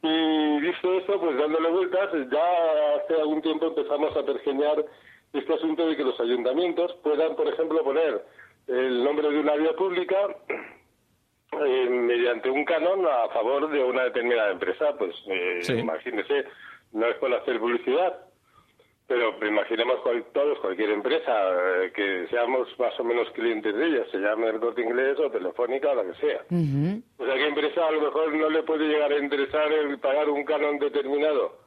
[0.03, 4.85] Y visto eso, pues dándole vueltas, ya hace algún tiempo empezamos a pergeñar
[5.33, 8.25] este asunto de que los ayuntamientos puedan, por ejemplo, poner
[8.67, 10.17] el nombre de una vía pública
[10.49, 14.97] eh, mediante un canon a favor de una determinada empresa.
[14.99, 15.73] Pues eh, Sí.
[15.75, 16.47] imagínese,
[16.93, 18.19] no es por hacer publicidad,
[19.39, 21.33] pero imaginemos cual- todos, cualquier empresa,
[21.83, 25.31] eh, que seamos más o menos clientes de ella, se llame el corte inglés o
[25.31, 26.41] telefónica o la que sea.
[27.17, 30.29] Pues a qué empresa a lo mejor no le puede llegar a interesar el pagar
[30.31, 31.61] un canon determinado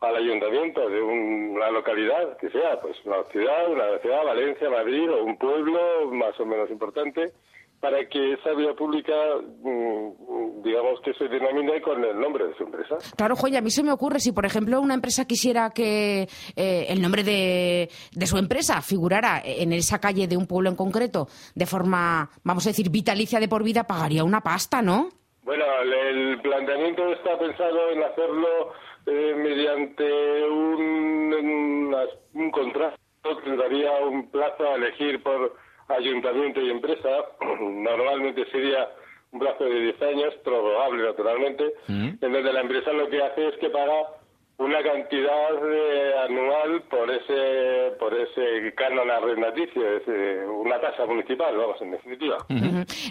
[0.00, 5.24] al ayuntamiento de una localidad que sea, pues una ciudad, una ciudad, Valencia, Madrid o
[5.24, 7.32] un pueblo más o menos importante,
[7.80, 9.12] para que esa vía pública,
[9.62, 12.96] mm, digamos que se denomine con el nombre de su empresa.
[13.16, 16.86] Claro, Joya, a mí se me ocurre si, por ejemplo, una empresa quisiera que eh,
[16.88, 21.28] el nombre de, de su empresa figurara en esa calle de un pueblo en concreto
[21.54, 25.08] de forma, vamos a decir, vitalicia de por vida, pagaría una pasta, ¿no?
[25.44, 28.72] Bueno, el, planteamiento está pensado en hacerlo
[29.06, 30.04] eh, mediante
[30.48, 32.04] un, una-
[32.34, 32.96] un contrato
[33.44, 35.54] que daría un plazo a elegir por
[35.88, 37.08] ayuntamiento y empresa.
[37.60, 38.88] Normalmente sería
[39.32, 43.56] un plazo de 10 años, prorrogable naturalmente, en donde la empresa lo que hace es
[43.58, 44.06] que paga
[44.58, 51.54] una cantidad eh, anual por ese por ese canon arrendaticio, es eh, una tasa municipal,
[51.56, 52.38] vamos, en definitiva.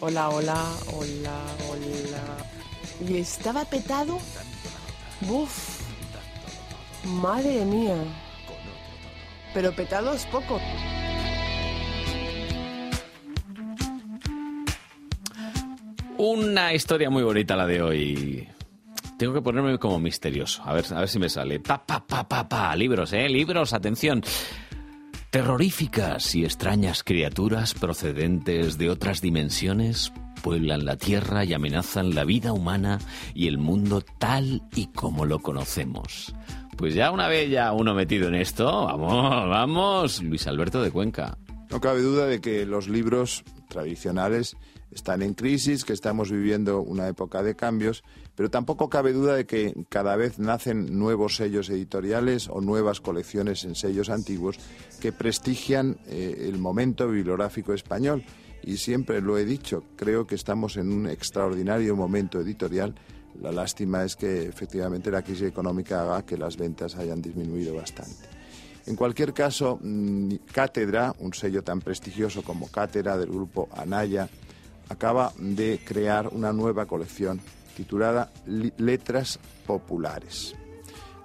[0.00, 0.56] Hola, hola,
[0.94, 1.36] hola,
[1.70, 2.61] hola.
[3.00, 4.18] ¿Y estaba petado?
[5.22, 5.80] Buf.
[7.04, 7.96] Madre mía.
[9.54, 10.60] Pero petado es poco.
[16.18, 18.48] Una historia muy bonita la de hoy.
[19.18, 20.62] Tengo que ponerme como misterioso.
[20.64, 21.60] A ver, a ver si me sale.
[21.60, 22.76] Pa, pa, pa.
[22.76, 23.28] Libros, ¿eh?
[23.28, 24.22] Libros, atención.
[25.30, 30.12] Terroríficas y extrañas criaturas procedentes de otras dimensiones
[30.42, 32.98] pueblan la Tierra y amenazan la vida humana
[33.34, 36.34] y el mundo tal y como lo conocemos.
[36.76, 41.38] Pues ya una vez ya uno metido en esto, vamos, vamos, Luis Alberto de Cuenca.
[41.70, 44.56] No cabe duda de que los libros tradicionales
[44.90, 49.46] están en crisis, que estamos viviendo una época de cambios, pero tampoco cabe duda de
[49.46, 54.58] que cada vez nacen nuevos sellos editoriales o nuevas colecciones en sellos antiguos
[55.00, 58.22] que prestigian eh, el momento bibliográfico español.
[58.62, 62.94] Y siempre lo he dicho, creo que estamos en un extraordinario momento editorial.
[63.40, 68.28] La lástima es que efectivamente la crisis económica haga que las ventas hayan disminuido bastante.
[68.86, 74.28] En cualquier caso, mm, Cátedra, un sello tan prestigioso como Cátedra del grupo Anaya,
[74.88, 77.40] acaba de crear una nueva colección
[77.76, 80.54] titulada Letras Populares.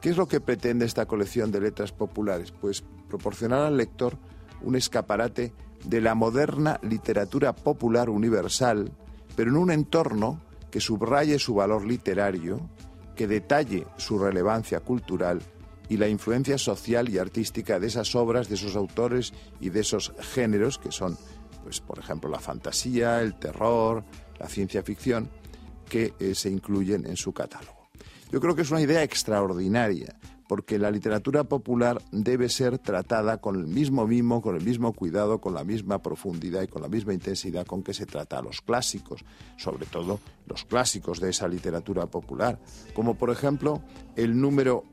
[0.01, 2.51] ¿Qué es lo que pretende esta colección de letras populares?
[2.51, 4.17] Pues proporcionar al lector
[4.61, 5.51] un escaparate
[5.85, 8.91] de la moderna literatura popular universal
[9.37, 12.69] pero en un entorno que subraye su valor literario,
[13.15, 15.43] que detalle su relevancia cultural
[15.89, 20.11] y la influencia social y artística de esas obras, de esos autores y de esos
[20.33, 21.15] géneros que son,
[21.63, 24.03] pues, por ejemplo, la fantasía, el terror,
[24.39, 25.29] la ciencia ficción,
[25.87, 27.89] que eh, se incluyen en su catálogo.
[28.31, 30.15] Yo creo que es una idea extraordinaria,
[30.47, 35.39] porque la literatura popular debe ser tratada con el mismo mimo, con el mismo cuidado,
[35.39, 38.61] con la misma profundidad y con la misma intensidad con que se trata a los
[38.61, 39.23] clásicos,
[39.57, 42.59] sobre todo los clásicos de esa literatura popular,
[42.93, 43.81] como por ejemplo
[44.15, 44.83] el número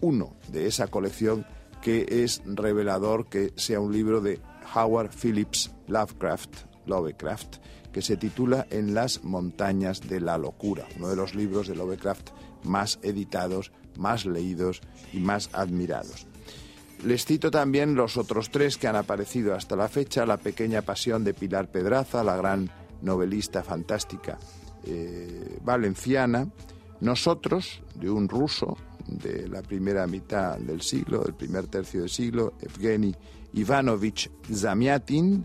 [0.00, 1.46] uno de esa colección
[1.82, 4.40] que es revelador que sea un libro de
[4.74, 7.56] Howard Phillips Lovecraft, Lovecraft,
[7.92, 12.30] que se titula En las montañas de la locura, uno de los libros de Lovecraft
[12.64, 14.80] más editados, más leídos
[15.12, 16.26] y más admirados.
[17.04, 21.24] Les cito también los otros tres que han aparecido hasta la fecha, La pequeña pasión
[21.24, 22.70] de Pilar Pedraza, la gran
[23.02, 24.38] novelista fantástica
[24.84, 26.48] eh, valenciana,
[27.00, 28.76] Nosotros, de un ruso
[29.06, 33.14] de la primera mitad del siglo, del primer tercio del siglo, Evgeny
[33.52, 35.44] Ivanovich Zamyatin,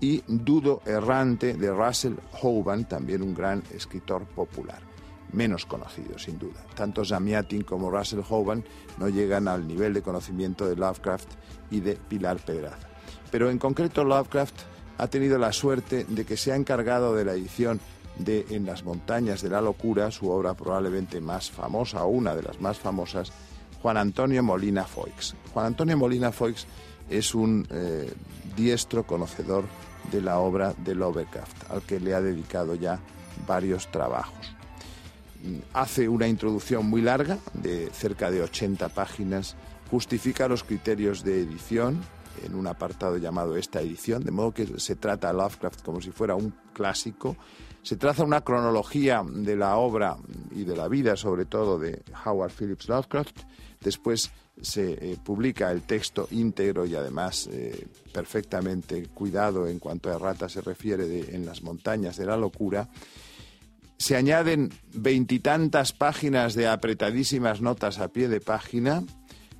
[0.00, 4.80] y Dudo Errante de Russell Hoban, también un gran escritor popular,
[5.34, 6.64] menos conocido sin duda.
[6.74, 8.64] Tanto Zamyatin como Russell Hoban
[8.98, 11.28] no llegan al nivel de conocimiento de Lovecraft
[11.70, 12.88] y de Pilar Pedraza.
[13.30, 14.54] Pero en concreto Lovecraft
[14.98, 17.80] ha tenido la suerte de que se ha encargado de la edición
[18.18, 22.42] de En las montañas de la locura, su obra probablemente más famosa o una de
[22.42, 23.32] las más famosas,
[23.82, 25.34] Juan Antonio Molina Foix.
[25.52, 26.64] Juan Antonio Molina Foix
[27.10, 28.12] es un eh,
[28.56, 29.64] diestro conocedor
[30.12, 33.00] de la obra de Lovecraft, al que le ha dedicado ya
[33.46, 34.53] varios trabajos.
[35.72, 39.56] Hace una introducción muy larga, de cerca de 80 páginas,
[39.90, 42.00] justifica los criterios de edición
[42.42, 46.10] en un apartado llamado esta edición, de modo que se trata a Lovecraft como si
[46.10, 47.36] fuera un clásico.
[47.82, 50.16] Se traza una cronología de la obra
[50.50, 53.40] y de la vida, sobre todo, de Howard Phillips Lovecraft.
[53.80, 60.14] Después se eh, publica el texto íntegro y además eh, perfectamente cuidado en cuanto a
[60.14, 62.88] errata se refiere En las montañas de la locura.
[64.04, 69.02] Se añaden veintitantas páginas de apretadísimas notas a pie de página.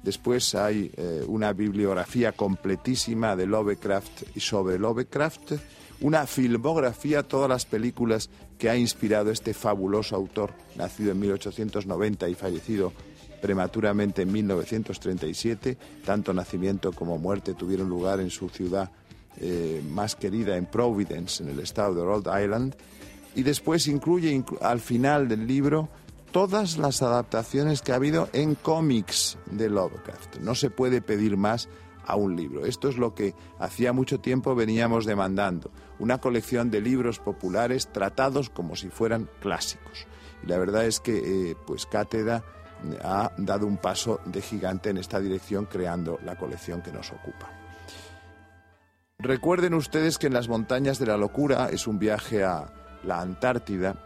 [0.03, 5.53] Después hay eh, una bibliografía completísima de Lovecraft y sobre Lovecraft,
[6.03, 8.29] una filmografía, todas las películas
[8.59, 12.93] que ha inspirado este fabuloso autor, nacido en 1890 y fallecido
[13.41, 15.79] prematuramente en 1937.
[16.05, 18.91] Tanto nacimiento como muerte tuvieron lugar en su ciudad
[19.41, 22.77] eh, más querida, en Providence, en el estado de Rhode Island.
[23.35, 25.89] Y después incluye inclu- al final del libro
[26.31, 30.39] todas las adaptaciones que ha habido en cómics de Lovecraft.
[30.39, 31.69] No se puede pedir más
[32.07, 32.67] a un libro.
[32.67, 38.51] Esto es lo que hacía mucho tiempo veníamos demandando, una colección de libros populares tratados
[38.51, 40.07] como si fueran clásicos.
[40.43, 42.45] Y la verdad es que eh, pues Cátedra
[43.03, 47.51] ha dado un paso de gigante en esta dirección creando la colección que nos ocupa.
[49.19, 52.71] Recuerden ustedes que en las montañas de la locura es un viaje a
[53.05, 53.97] la Antártida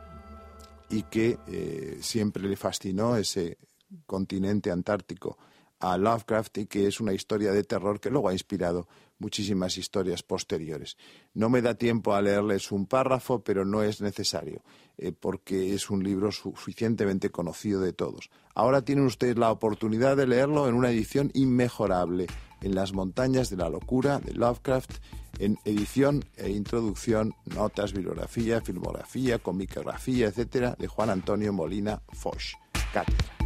[0.90, 3.59] y que eh, siempre le fascinó ese
[4.07, 5.38] continente antártico
[5.80, 8.88] a Lovecraft y que es una historia de terror que luego ha inspirado
[9.18, 10.96] muchísimas historias posteriores.
[11.34, 14.62] No me da tiempo a leerles un párrafo, pero no es necesario,
[14.96, 18.30] eh, porque es un libro suficientemente conocido de todos.
[18.55, 22.26] Ahora tienen ustedes la oportunidad de leerlo en una edición inmejorable,
[22.62, 24.92] en las montañas de la locura de Lovecraft,
[25.38, 32.54] en edición e introducción, notas, bibliografía, filmografía, comicografía, etcétera, de Juan Antonio Molina Foch.
[32.92, 33.38] Cátedra.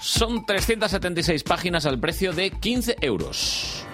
[0.00, 3.86] Son 376 páginas al precio de 15 euros.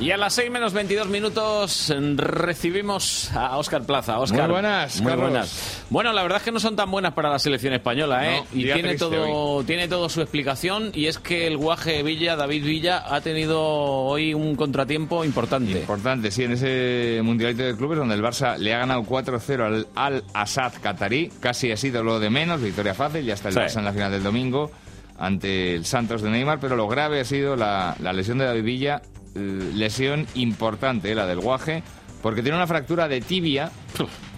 [0.00, 4.20] Y a las 6 menos 22 minutos recibimos a Óscar Plaza.
[4.20, 5.30] Óscar, Muy buenas, muy Carlos.
[5.30, 5.84] buenas.
[5.90, 8.36] Bueno, la verdad es que no son tan buenas para la selección española, ¿eh?
[8.52, 12.64] No, y tiene todo, tiene todo su explicación y es que el guaje Villa, David
[12.64, 15.72] Villa, ha tenido hoy un contratiempo importante.
[15.72, 19.86] Importante, sí, en ese Mundialito de Clubes donde el Barça le ha ganado 4-0 al
[19.96, 23.60] Al-Assad Qatarí, casi ha sido lo de menos, victoria fácil, ya está el Sí.
[23.60, 24.70] Barça en la final del domingo
[25.18, 28.62] ante el Santos de Neymar, pero lo grave ha sido la, la lesión de David
[28.62, 29.02] Villa,
[29.34, 31.82] lesión importante, eh, la del guaje,
[32.22, 33.70] porque tiene una fractura de tibia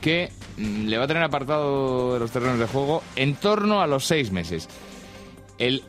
[0.01, 3.87] que mm, le va a tener apartado de los terrenos de juego en torno a
[3.87, 4.69] los seis meses.
[5.59, 5.83] El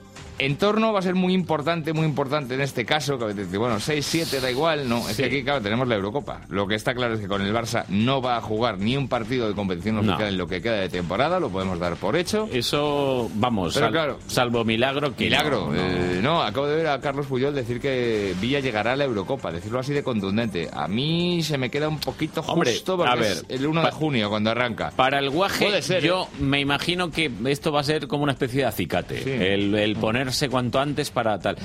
[0.46, 3.18] entorno va a ser muy importante, muy importante en este caso.
[3.18, 4.88] Que bueno, 6-7 da igual.
[4.90, 5.24] No, es Sí.
[5.24, 6.42] que aquí, claro, tenemos la Eurocopa.
[6.50, 9.08] Lo que está claro es que con el Barça no va a jugar ni un
[9.08, 10.02] partido de competición No.
[10.02, 11.40] oficial en lo que queda de temporada.
[11.40, 12.48] Lo podemos dar por hecho.
[12.52, 14.20] Eso, vamos, Pero sal- claro.
[14.28, 15.68] salvo milagro que Milagro.
[15.68, 15.80] no, no.
[15.80, 19.52] eh, no, acabo de ver a Carlos Puyol decir que Villa llegará a la Eurocopa,
[19.52, 20.70] decirlo así de contundente.
[20.74, 23.84] A mí se me queda un poquito Hombre, justo porque a ver, es el 1
[23.84, 24.92] de junio cuando arranca.
[24.96, 26.42] Para el guaje, Puede ser, yo ¿eh?
[26.42, 29.54] me imagino que esto va a ser como una especie de acicate.
[29.54, 29.96] El, el
[30.32, 31.58] ponerse cuanto antes para tal.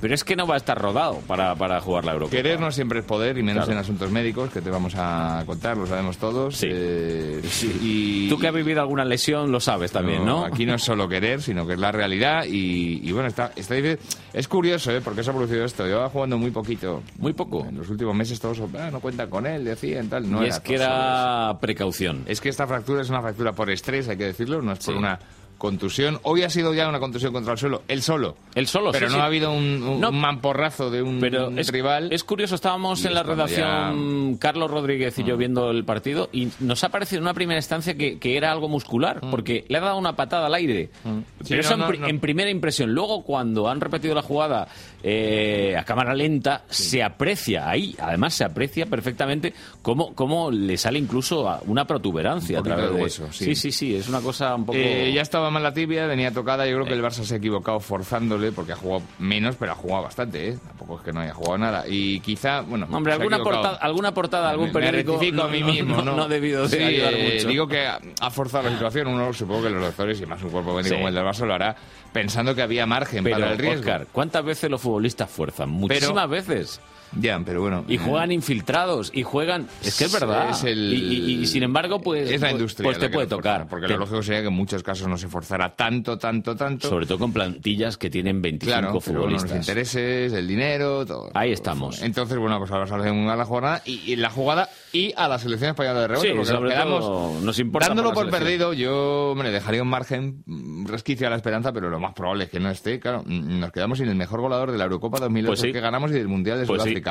[0.00, 2.36] Pero es que no va a estar rodado para, para jugar la Eurocopa.
[2.36, 3.72] Querer no siempre es poder, y menos Claro.
[3.72, 6.60] en asuntos médicos, que te vamos a contar, lo sabemos todos.
[6.64, 7.40] Eh,
[7.80, 10.44] y, Tú que has vivido alguna lesión lo sabes también, ¿no?
[10.44, 12.44] Aquí no es solo querer, sino que es la realidad.
[12.46, 13.98] Y, y bueno, está, está difícil.
[14.32, 15.00] Es curioso, ¿eh?
[15.00, 15.86] Porque se ha producido esto.
[15.86, 17.02] Yo jugando muy poquito.
[17.18, 17.64] Muy poco.
[17.64, 20.28] En los últimos meses todos ah, no cuentan con él, decían tal.
[20.28, 22.24] No y era es que era precaución.
[22.26, 24.94] Es que esta fractura es una fractura por estrés, hay que decirlo, no es por
[24.94, 24.98] Sí.
[24.98, 25.18] una
[25.62, 26.18] contusión.
[26.24, 28.34] Hoy ha sido ya una contusión contra el suelo, él solo.
[28.56, 29.22] El solo, Pero sí, no sí.
[29.22, 30.08] ha habido un, un- No.
[30.08, 32.12] un mamporrazo de un Pero es, rival.
[32.12, 36.82] es curioso, estábamos en la redacción Carlos Rodríguez y yo viendo el partido y nos
[36.82, 39.98] ha parecido en una primera instancia que, que era algo muscular, porque le ha dado
[39.98, 40.90] una patada al aire.
[41.04, 42.92] Sí, Pero eso no, no, en primera impresión.
[42.92, 44.66] Luego, cuando han repetido la jugada
[45.02, 50.98] eh, a cámara lenta, se aprecia ahí, además se aprecia perfectamente cómo, cómo le sale
[50.98, 53.44] incluso una protuberancia Un a través de hueso, sí.
[53.46, 54.78] sí, sí, sí, es una cosa un poco...
[54.78, 56.66] Eh, ya estaba mal la tibia, venía tocada.
[56.66, 59.74] Yo creo que el Barça se ha equivocado forzándole porque ha jugado menos, pero ha
[59.74, 60.50] jugado bastante.
[60.50, 60.58] ¿eh?
[60.66, 61.84] Tampoco es que no haya jugado nada.
[61.88, 62.86] Y quizá, bueno.
[62.90, 66.16] Hombre, alguna portada, alguna portada, algún Me- me periódico rectifico a mí mismo, no, ¿no?
[66.16, 67.48] no ha debido de ayudar eh, mucho.
[67.48, 69.08] Digo que ha forzado la situación.
[69.08, 71.54] Uno, supongo que los doctores y más un cuerpo médico como el del Barça lo
[71.54, 71.74] hará
[72.12, 73.90] pensando que había margen Pero, para el riesgo.
[74.12, 75.70] ¿cuántas veces los futbolistas fuerzan?
[75.70, 76.80] Muchísimas veces.
[77.20, 77.84] Ya, pero bueno.
[77.88, 79.68] Y juegan infiltrados, y juegan...
[79.84, 80.50] Es que es verdad.
[80.50, 80.96] Es el- y,
[81.32, 82.30] y- y sin embargo, pues...
[82.30, 82.84] es la pues- industria.
[82.84, 83.68] Pues te puede tocar.
[83.68, 86.88] Porque Te- lo lógico sería que en muchos casos no se forzara tanto, tanto, tanto.
[86.88, 89.50] Sobre todo con plantillas que tienen 25 Claro, bueno, futbolistas.
[89.50, 91.30] los intereses, el dinero, todo.
[91.34, 92.00] Ahí estamos.
[92.02, 95.38] Entonces, bueno, pues ahora vamos a la jornada y, y la jugada y a la
[95.38, 96.28] selección española de rebote.
[96.28, 98.72] Sí, porque sobre nos quedamos todo nos importa dándolo por perdido.
[98.72, 102.50] Yo, hombre, dejaría un margen, un resquicio a la esperanza, pero lo más probable es
[102.50, 103.00] que no esté.
[103.00, 105.72] Claro, mm, nos quedamos sin el mejor goleador de la Eurocopa 2008 Pues sí.
[105.72, 107.01] que ganamos y del Mundial de Pues sí.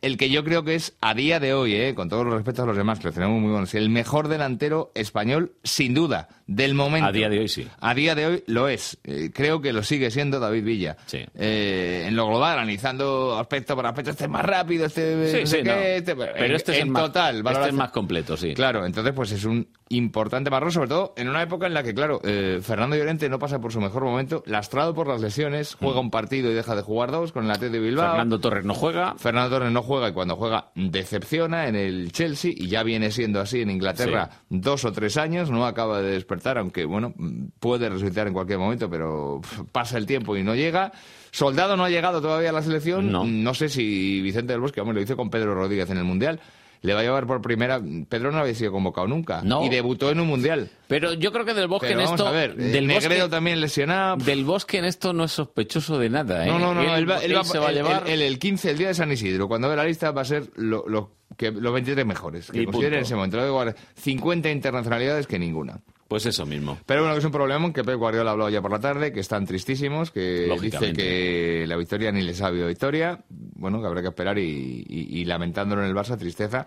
[0.00, 2.64] El que yo creo que es, a día de hoy, eh, con todos los respetos
[2.64, 6.74] a los demás, que los tenemos muy buenos, el mejor delantero español, sin duda, del
[6.74, 7.06] momento.
[7.08, 7.68] A día de hoy sí.
[7.80, 8.98] A día de hoy lo es.
[9.04, 10.96] Eh, creo que lo sigue siendo David Villa.
[11.12, 15.46] Eh, en lo global, analizando aspecto por aspecto, este es más rápido, este Sí, no
[15.46, 15.72] sí, no.
[15.72, 17.42] este- Pero en- este es en el más- total.
[17.46, 18.54] este es más completo, sí.
[18.54, 21.94] Claro, entonces pues es un importante marrón, sobre todo en una época en la que,
[21.94, 26.00] claro, eh, Fernando Llorente no pasa por su mejor momento, lastrado por las lesiones, juega
[26.00, 28.06] un partido y deja de jugar dos con el AT de Bilbao.
[28.06, 28.10] Mm.
[28.10, 29.14] Fernando Torres no juega.
[29.16, 33.40] Fernando Torres no juega y cuando juega decepciona en el Chelsea y ya viene siendo
[33.40, 37.88] así en Inglaterra dos o tres años, no acaba de despertar, aunque bueno, mm, puede
[37.88, 39.40] resucitar en cualquier momento, pero
[39.72, 40.92] pasa el tiempo y no llega.
[41.30, 44.96] Soldado no ha llegado todavía a la selección, no, sé si Vicente del Bosque, hombre,
[44.96, 46.40] lo hizo con Pedro Rodríguez en el Mundial.
[46.82, 47.80] Le va a llevar por primera.
[48.08, 49.40] Pedro no había sido convocado nunca.
[49.44, 49.64] No.
[49.64, 50.68] Y debutó en un mundial.
[50.88, 52.28] Pero yo creo que del Bosque Pero en vamos esto...
[52.28, 54.16] a ver, eh, del Negredo Bosque- también lesionado.
[54.16, 56.48] Del Bosque en esto no es sospechoso de nada, ¿eh?
[56.50, 58.02] No, no, no, él, va, él va- se va a él- llevar...
[58.08, 60.50] él- el 15, el día de San Isidro, cuando ve la lista, va a ser
[60.56, 62.50] lo, lo que, los 23 mejores.
[62.50, 63.36] Que Y considere en ese momento.
[63.38, 65.80] Le igualar 50 internacionalidades que ninguna.
[66.08, 66.76] Pues eso mismo.
[66.84, 69.12] Pero bueno, que es un problema que Pep Guardiola ha hablado ya por la tarde,
[69.14, 73.24] que están tristísimos, que dice que la victoria ni les ha habido victoria.
[73.30, 76.66] Bueno, que habrá que esperar y, y- y lamentándolo en el Barça, tristeza.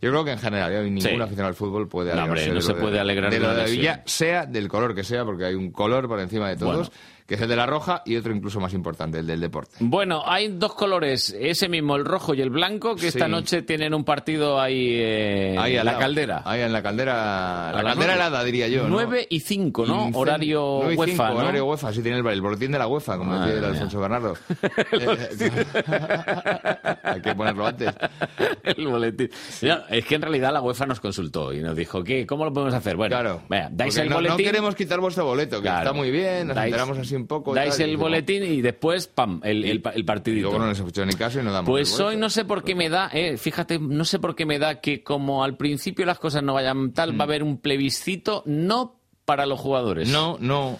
[0.00, 1.08] Yo creo que en general hoy ningún Sí.
[1.08, 3.54] aficionado al fútbol puede No, alegrarse hombre, no de se puede alegrar de de de
[3.62, 3.78] lesión.
[3.78, 6.90] Villa, sea del color que sea, porque hay un color por encima de todos, Bueno.
[7.26, 9.76] Que es el de la roja, y otro incluso más importante, el del deporte.
[9.80, 13.30] Bueno, hay dos colores, ese mismo, el rojo y el blanco, que esta Sí.
[13.30, 16.42] noche tienen un partido ahí, eh, Ahí en la caldera.
[16.44, 18.84] Ahí en la caldera, A la caldera helada, diría yo.
[18.84, 18.88] ¿no?
[18.90, 20.06] 9 y 5, ¿no?
[20.08, 21.38] Incen- Horario nueve y UEFA, cinco, ¿no?
[21.40, 23.64] Horario UEFA, sí tiene el, el boletín de la UEFA, como decía el.
[23.64, 24.32] Alfonso Bernardo.
[27.02, 27.90] Hay que ponerlo antes.
[28.64, 29.30] el boletín.
[29.62, 32.26] No, es que en realidad la UEFA nos consultó y nos dijo, ¿qué?
[32.26, 32.96] ¿Cómo lo podemos hacer?
[32.96, 33.42] Bueno, Claro.
[33.48, 34.46] vea, dais el no, no boletín.
[34.46, 35.78] queremos quitar vuestro boleto, que Claro.
[35.80, 37.54] está muy bien, nos Dais- enteramos así un poco.
[37.54, 40.50] Dais tal, el boletín y después, pam, el, el, el partidito.
[40.50, 42.88] Luego no les ni caso y no damos Pues hoy no sé por qué me
[42.88, 46.42] da, eh, fíjate, no sé por qué me da que como al principio las cosas
[46.42, 50.08] no vayan tal, va a haber un plebiscito, no para los jugadores.
[50.08, 50.12] Mm.
[50.12, 50.78] No, no,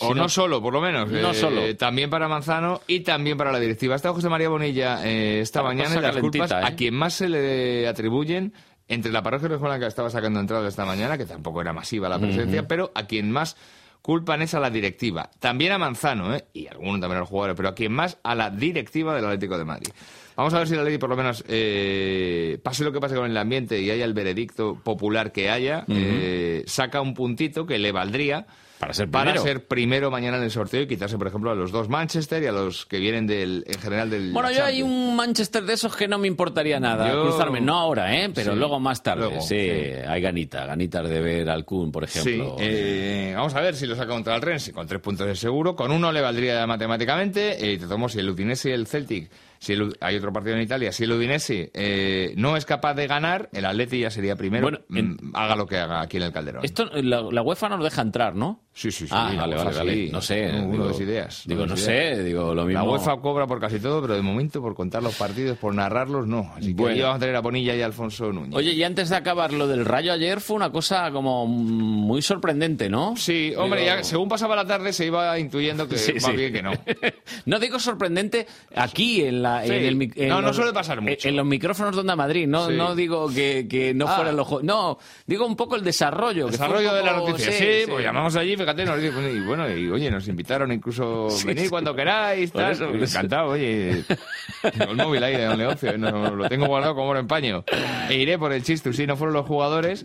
[0.00, 1.10] o no solo, por lo menos.
[1.10, 1.76] No eh, solo.
[1.76, 3.94] También para Manzano y también para la directiva.
[3.94, 6.64] Está José María Bonilla eh, esta La mañana y las culpas calentita, ¿eh?
[6.64, 8.54] a quien más se le atribuyen
[8.88, 12.18] entre la parroquia de que estaba sacando entradas esta mañana, que tampoco era masiva la
[12.18, 13.56] presencia, pero a quien más
[14.02, 15.30] culpan es a la directiva.
[15.38, 16.44] También a Manzano, ¿eh?
[16.52, 19.56] y algunos también a los jugadores, pero a quien más a la directiva del Atlético
[19.56, 19.88] de Madrid.
[20.36, 23.30] Vamos a ver si la ley, por lo menos, eh, pase lo que pase con
[23.30, 27.92] el ambiente y haya el veredicto popular que haya, eh, saca un puntito que le
[27.92, 28.46] valdría
[28.78, 29.42] Para ser para primero.
[29.42, 32.46] ser primero mañana en el sorteo y quitarse, por ejemplo, a los dos Manchester y
[32.46, 34.32] a los que vienen del, en general del.
[34.32, 37.60] Bueno, yo hay un Manchester de esos que no me importaría nada Yo- cruzarme.
[37.60, 38.30] No ahora, ¿eh?
[38.34, 38.58] Pero Sí.
[38.58, 39.20] luego más tarde.
[39.26, 39.70] Luego, sí, sí.
[40.08, 42.56] hay ganita, ganitas de ver al Kun, por ejemplo.
[42.58, 45.36] Sí, eh, vamos a ver si lo saca contra el Rennes, con tres puntos de
[45.36, 45.76] seguro.
[45.76, 47.64] Con uno le valdría matemáticamente.
[47.64, 49.30] eh, Y te tomo si el Udinese y el Celtic,
[49.62, 53.06] si el hay otro partido en Italia, si el Udinese eh, no es capaz de
[53.06, 54.62] ganar, el Atleti ya sería primero.
[54.62, 56.64] Bueno, mm, haga lo que haga aquí en el Calderón.
[56.64, 58.64] Esto, la, la UEFA nos deja entrar, ¿no?
[58.74, 59.12] Sí, sí, sí.
[59.14, 60.08] Ah, vale, vale, vale.
[60.10, 60.50] No sé.
[60.50, 61.42] Digo, de ideas.
[61.44, 62.82] Digo, no sé, digo lo mismo.
[62.82, 66.26] La UEFA cobra por casi todo, pero de momento por contar los partidos, por narrarlos,
[66.26, 66.52] no.
[66.56, 66.94] Así que Bueno.
[66.96, 68.54] ahí vamos a tener a Bonilla y a Alfonso Núñez.
[68.56, 72.88] Oye, y antes de acabar, lo del Rayo ayer fue una cosa como muy sorprendente,
[72.88, 73.14] ¿no?
[73.16, 76.32] Sí, hombre, Digo- ya según pasaba la tarde se iba intuyendo que Sí, más sí.
[76.32, 76.72] bien que no.
[77.44, 81.00] No digo sorprendente aquí en la en el mic- en No, no los- suele pasar
[81.02, 81.28] mucho.
[81.28, 84.16] En los micrófonos de Onda Madrid, no no digo que, que no Ah.
[84.16, 87.52] fuera los no, digo un poco el desarrollo, que fue un Desarrollo de la noticia.
[87.52, 91.46] Sí, pues llamamos allí, fíjate, nos dijo, y bueno, y oye, nos invitaron incluso Sí,
[91.46, 91.68] venir sí.
[91.70, 92.72] cuando queráis, tal.
[92.72, 94.04] eso, encantado, oye.
[94.78, 97.64] Tengo el móvil ahí de Don Leoncio, no, lo tengo guardado como oro en paño.
[98.08, 100.04] E iré por el chiste, si no fueron los jugadores.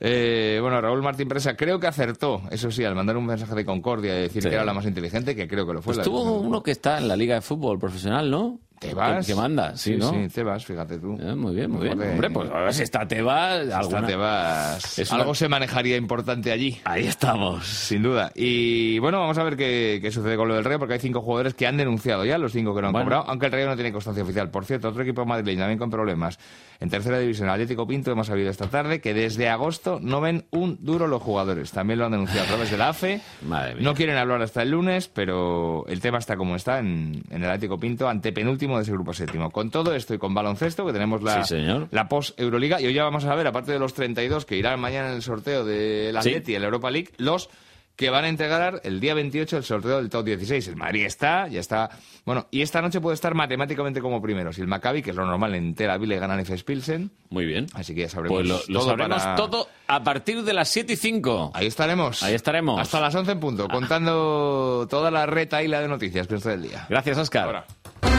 [0.00, 3.64] Eh, bueno, Raúl Martín Presa creo que acertó, eso sí, al mandar un mensaje de
[3.64, 4.48] concordia y decir Sí.
[4.48, 5.90] que era la más inteligente, que creo que lo fue.
[5.94, 8.58] Pues la- tuvo uno que está en la Liga de Fútbol Profesional, ¿no?
[8.80, 9.26] Tebas.
[9.26, 10.10] Que, que manda, sí, ¿no?
[10.10, 11.14] Sí, Tebas, fíjate tú.
[11.20, 12.00] Eh, muy bien, muy bien.
[12.00, 14.06] Hombre, pues a ver si está Tebas, Está alguna...
[14.06, 14.98] Tebas.
[14.98, 16.80] Es una- Algo se manejaría importante allí.
[16.84, 17.66] Ahí estamos.
[17.66, 18.32] Sin duda.
[18.34, 21.20] Y bueno, vamos a ver qué, qué sucede con lo del Rayo, porque hay cinco
[21.20, 23.04] jugadores que han denunciado ya, los cinco que no han Bueno.
[23.04, 24.50] cobrado, aunque el Rayo no tiene constancia oficial.
[24.50, 26.38] Por cierto, otro equipo madrileño también con problemas.
[26.80, 30.78] En tercera división, Atlético Pinto, hemos sabido esta tarde que desde agosto no ven un
[30.80, 31.70] duro los jugadores.
[31.70, 33.20] También lo han denunciado a través de la AFE.
[33.46, 33.82] Madre mía.
[33.84, 37.50] No quieren hablar hasta el lunes, pero el tema está como está en, en el
[37.50, 39.50] Atlético Pinto, ante penúltimo de ese grupo séptimo.
[39.50, 41.56] Con todo esto y con baloncesto, que tenemos la, Sí,
[41.90, 45.08] la post-Euroliga, y hoy ya vamos a ver, aparte de los 32 que irán mañana
[45.08, 46.28] en el sorteo del Sí.
[46.30, 47.48] Atleti y el Europa League, los
[47.96, 50.68] que van a entregar el día 28 el sorteo del top 16.
[50.68, 51.90] El Madrid está, ya está.
[52.24, 54.54] Bueno, y esta noche puede estar matemáticamente como primero.
[54.54, 56.56] Si el Maccabi, que es lo normal en Tel Aviv, le ganan F.
[56.64, 57.10] Pilsen.
[57.28, 57.66] Muy bien.
[57.74, 60.70] Así que ya sabremos Pues lo, lo todo sabremos para- todo a partir de las
[60.70, 61.50] 7 y 5.
[61.52, 62.22] Ahí estaremos.
[62.22, 62.80] Ahí estaremos.
[62.80, 66.42] Hasta las 11 en punto, contando toda la reta y la de noticias que nos
[66.42, 66.86] trae el día.
[66.88, 67.44] Gracias, Oscar.
[67.44, 67.66] Ahora.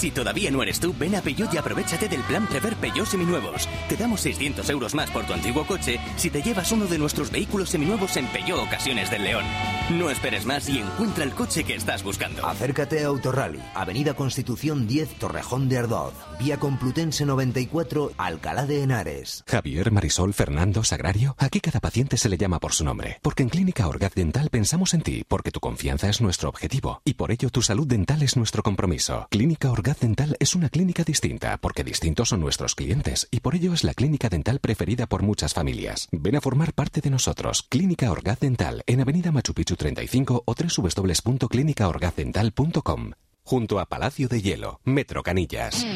[0.00, 3.68] Si todavía no eres tú, ven a Peugeot y aprovechate del plan Prever Peugeot Seminuevos.
[3.86, 7.30] Te damos 600 euros más por tu antiguo coche si te llevas uno de nuestros
[7.30, 9.44] vehículos seminuevos en Peugeot Ocasiones del León.
[9.90, 12.46] No esperes más y encuentra el coche que estás buscando.
[12.46, 19.44] Acércate a Autorally, Avenida Constitución 10, Torrejón de Ardoz, Vía Complutense 94, Alcalá de Henares.
[19.46, 21.34] Javier, Marisol, Fernando, Sagrario.
[21.36, 23.18] Aquí cada paciente se le llama por su nombre.
[23.20, 27.02] Porque en Clínica Orgaz Dental pensamos en ti, porque tu confianza es nuestro objetivo.
[27.04, 29.26] Y por ello tu salud dental es nuestro compromiso.
[29.28, 33.26] Clínica Orgaz Dental es una clínica distinta, porque distintos son nuestros clientes.
[33.30, 36.08] Y por ello es la clínica dental preferida por muchas familias.
[36.12, 37.64] Ven a formar parte de nosotros.
[37.68, 43.12] Clínica Orgaz Dental, en Avenida Machu Picchu 35 o www.clinicaorgazdental.com.
[43.42, 45.86] Junto a Palacio de Hielo, Metro Canillas.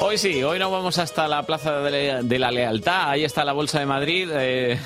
[0.00, 3.10] Hoy sí, hoy nos vamos hasta la Plaza de la, de la Lealtad.
[3.10, 4.28] Ahí está la Bolsa de Madrid.
[4.32, 4.78] Eh,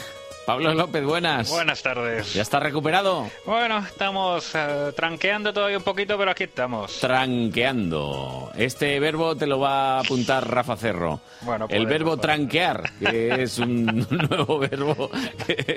[0.49, 1.51] Pablo López, buenas.
[1.51, 2.33] Buenas tardes.
[2.33, 3.29] ¿Ya está recuperado?
[3.45, 6.99] Bueno, estamos eh, tranqueando todavía un poquito, pero aquí estamos.
[7.01, 8.51] Tranqueando.
[8.57, 11.21] Este verbo te lo va a apuntar Rafa Cerro.
[11.43, 15.11] Bueno, El verbo tranquear, que es un nuevo verbo.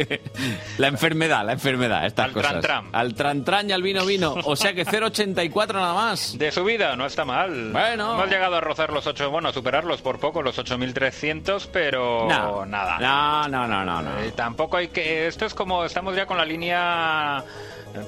[0.78, 2.52] la enfermedad, la enfermedad, estas Al cosas.
[2.62, 2.90] tran-tran.
[2.94, 4.36] Al tran-tran y al vino vino.
[4.46, 6.38] O sea que 0,84 nada más.
[6.38, 7.74] De subida, no está mal.
[7.74, 8.14] Bueno.
[8.14, 12.66] Hemos llegado a rozar los 8, bueno, a superarlos por poco, los 8.300, pero No.
[12.66, 13.00] nada.
[13.00, 14.02] No, no, no, no.
[14.02, 14.18] no.
[14.22, 15.28] Eh, tampoco hay que...
[15.28, 15.84] Esto es como...
[15.86, 17.44] Estamos ya con la línea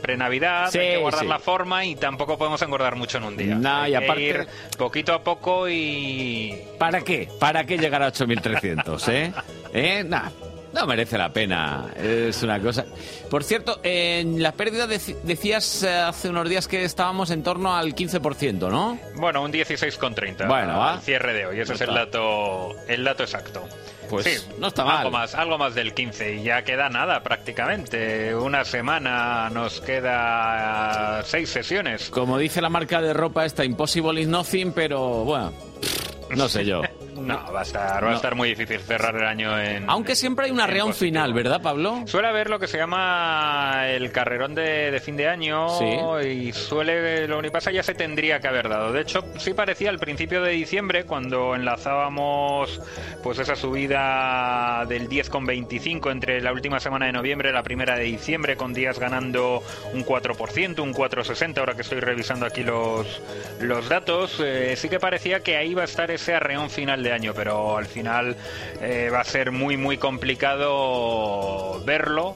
[0.02, 1.28] pre-Navidad, Sí, hay que guardar sí.
[1.28, 3.56] la forma y tampoco podemos engordar mucho en un día.
[3.56, 4.48] No, Hay y que aparte- ir
[4.78, 6.58] poquito a poco y...
[6.80, 7.28] ¿Para qué?
[7.40, 9.34] ¿Para qué llegar a 8.300, eh?
[9.74, 10.04] ¿Eh?
[10.06, 10.30] Nah,
[10.72, 11.88] no merece la pena.
[12.02, 12.86] Es una cosa...
[13.30, 17.76] Por cierto, en la pérdida deci- decías eh, hace unos días que estábamos en torno
[17.76, 18.98] al 15%, ¿no?
[19.16, 21.60] Bueno, un 16,30 Bueno, al cierre de hoy.
[21.60, 23.68] Ese No es el dato, el dato exacto.
[24.10, 24.98] Pues Sí, no está mal.
[25.00, 28.36] Algo más, algo más del 15 y ya queda nada prácticamente.
[28.36, 32.10] Una semana nos queda seis sesiones.
[32.10, 35.54] Como dice la marca de ropa esta, Impossible is nothing, pero bueno,
[36.36, 36.82] no sé yo.
[37.28, 39.90] No, va a estar, va a estar muy difícil cerrar el año en.
[39.90, 42.04] Aunque siempre hay un arreón final, ¿verdad, Pablo?
[42.06, 46.28] Suele haber lo que se llama el carrerón de, de fin de año Sí.
[46.28, 48.92] y suele lo que pasa ya se tendría que haber dado.
[48.92, 52.82] De hecho, sí parecía al principio de diciembre cuando enlazábamos
[53.22, 58.04] pues esa subida del 10,25 entre la última semana de noviembre y la primera de
[58.04, 59.64] diciembre con días ganando
[59.94, 63.22] un 4%, un 4,60 ahora que estoy revisando aquí los,
[63.62, 64.40] los datos.
[64.44, 67.78] eh, sí que parecía que ahí va a estar ese arreón final de año, pero
[67.78, 68.36] al final
[68.82, 72.36] eh, va a ser muy muy complicado verlo.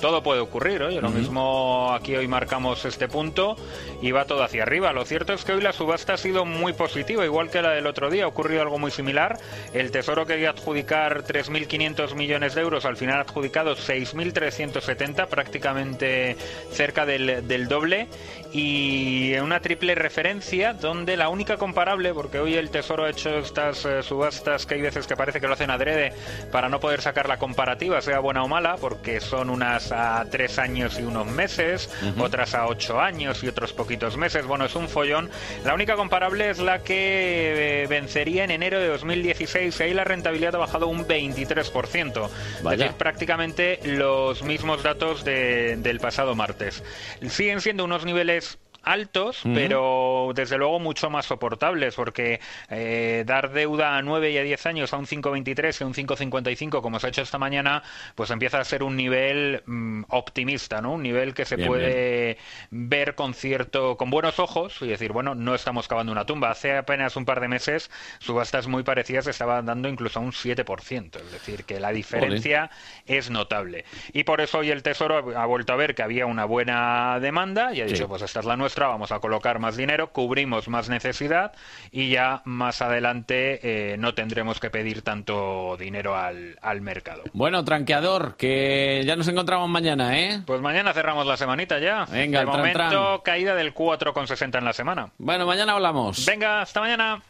[0.00, 3.56] Todo puede ocurrir, oye, lo mismo aquí hoy marcamos este punto
[4.00, 4.92] y va todo hacia arriba.
[4.92, 7.86] Lo cierto es que hoy la subasta ha sido muy positiva, igual que la del
[7.88, 8.24] otro día.
[8.24, 9.38] Ha ocurrido algo muy similar.
[9.72, 16.36] El Tesoro quería adjudicar 3.500 millones de euros, al final ha adjudicado 6.370, prácticamente
[16.70, 18.06] cerca del, del doble.
[18.50, 23.84] Y una triple referencia donde la única comparable, porque hoy el Tesoro ha hecho estas
[23.84, 26.12] eh, subastas que hay veces que parece que lo hacen adrede
[26.50, 30.58] para no poder sacar la comparativa, sea buena o mala, porque son unas a tres
[30.58, 34.46] años y unos meses, otras a ocho años y otros poquitos meses.
[34.46, 35.28] Bueno, es un follón.
[35.64, 40.04] La única comparable es la que eh, vencería en enero de 2016 y ahí la
[40.04, 42.24] rentabilidad ha bajado un 23%.
[42.56, 42.76] Es Vaya.
[42.84, 46.82] decir, prácticamente los mismos datos de- del pasado martes.
[47.28, 48.47] Siguen siendo unos niveles
[48.92, 54.42] altos, pero desde luego mucho más soportables, porque eh, dar deuda a 9 y a
[54.42, 57.82] 10 años a un 5,23 y a un 5,55, como se ha hecho esta mañana,
[58.14, 60.92] pues empieza a ser un nivel mm, optimista, ¿no?
[60.92, 62.38] Un nivel que se Bien, puede
[62.70, 66.50] ver con cierto, con buenos ojos y decir, bueno, no estamos cavando una tumba.
[66.50, 71.16] Hace apenas un par de meses subastas muy parecidas estaban dando incluso a un 7%,
[71.16, 72.70] es decir, que la diferencia
[73.06, 73.84] es notable.
[74.12, 77.72] Y por eso hoy el Tesoro ha vuelto a ver que había una buena demanda
[77.74, 78.04] y ha dicho, Sí.
[78.08, 81.52] pues esta es la nuestra, vamos a colocar más dinero, cubrimos más necesidad
[81.90, 87.22] y ya más adelante eh, no tendremos que pedir tanto dinero al, al mercado.
[87.32, 90.42] Bueno, tranqueador, que ya nos encontramos mañana, ¿eh?
[90.46, 92.04] Pues mañana cerramos la semanita ya.
[92.10, 93.18] Venga, de el tran, momento, tran.
[93.24, 95.10] caída del 4,60 en la semana.
[95.18, 96.24] Bueno, mañana hablamos.
[96.26, 97.20] Venga, hasta mañana.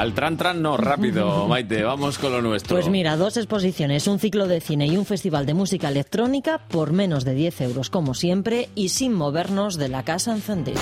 [0.00, 2.74] Al tran tran no, rápido, Maite, vamos con lo nuestro.
[2.74, 6.94] Pues mira, dos exposiciones, un ciclo de cine y un festival de música electrónica por
[6.94, 10.80] menos de 10 euros, como siempre, y sin movernos de la casa encendida.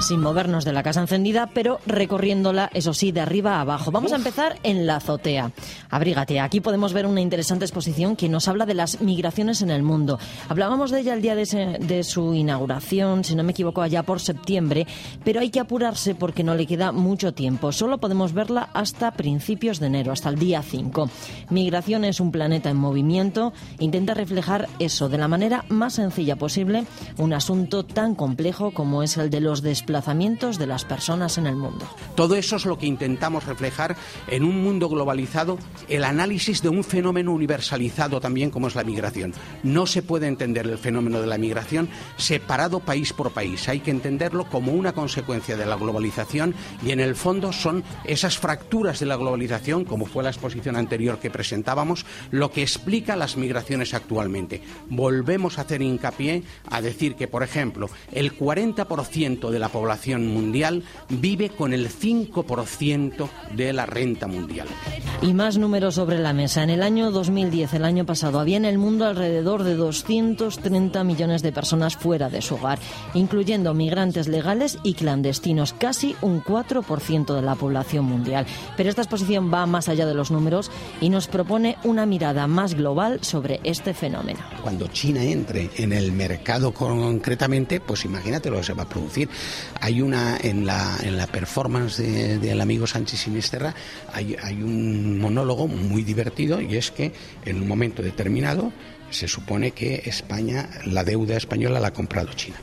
[0.00, 3.90] Sin movernos de la casa encendida, pero recorriéndola, eso sí, de arriba a abajo.
[3.90, 5.52] Vamos a empezar en la azotea.
[5.90, 9.82] Abrígate, aquí podemos ver una interesante exposición que nos habla de las migraciones en el
[9.82, 10.18] mundo.
[10.48, 14.20] Hablábamos de ella el día de, de su inauguración, si no me equivoco, allá por
[14.20, 14.86] septiembre,
[15.24, 17.72] pero hay que apurarse porque no le queda mucho tiempo.
[17.72, 21.08] Solo podemos verla hasta principios de enero, hasta el día 5.
[21.50, 23.52] Migración es un planeta en movimiento.
[23.78, 26.84] Intenta reflejar eso de la manera más sencilla posible,
[27.16, 31.54] un asunto tan complejo como es el de los desplazamientos de las personas en el
[31.54, 31.86] mundo.
[32.16, 33.94] Todo eso es lo que intentamos reflejar
[34.26, 35.58] en un mundo globalizado,
[35.88, 39.32] el análisis de un fenómeno universalizado también como es la migración.
[39.62, 43.68] No se puede entender el fenómeno de la migración separado país por país.
[43.68, 48.38] Hay que entenderlo como una consecuencia de la globalización y en el fondo son esas
[48.38, 53.36] fracturas de la globalización, como fue la exposición anterior que presentábamos, lo que explica las
[53.36, 54.62] migraciones actualmente.
[54.90, 60.82] Volvemos a hacer hincapié a decir que, por ejemplo, el 40% de la población mundial
[61.10, 64.66] vive con el 5% de la renta mundial.
[65.20, 66.62] Y más números sobre la mesa.
[66.62, 71.42] En el año 2010, el año pasado, había en el mundo alrededor de 230 millones
[71.42, 72.78] de personas fuera de su hogar,
[73.12, 78.46] incluyendo migrantes legales y clandestinos, casi un 4% de la población mundial.
[78.78, 80.70] Pero esta exposición va más allá de los números
[81.02, 84.40] y nos propone una mirada más global sobre este fenómeno.
[84.62, 89.28] Cuando China entre en el mercado concretamente, pues imagínate lo que se va a producir.
[89.80, 93.74] Hay una, en la, en la performance de- del amigo Sánchez Sinisterra,
[94.12, 97.12] hay, hay un monólogo muy divertido y es que
[97.44, 98.72] en un momento determinado
[99.10, 102.56] se supone que España, la deuda española la ha comprado China.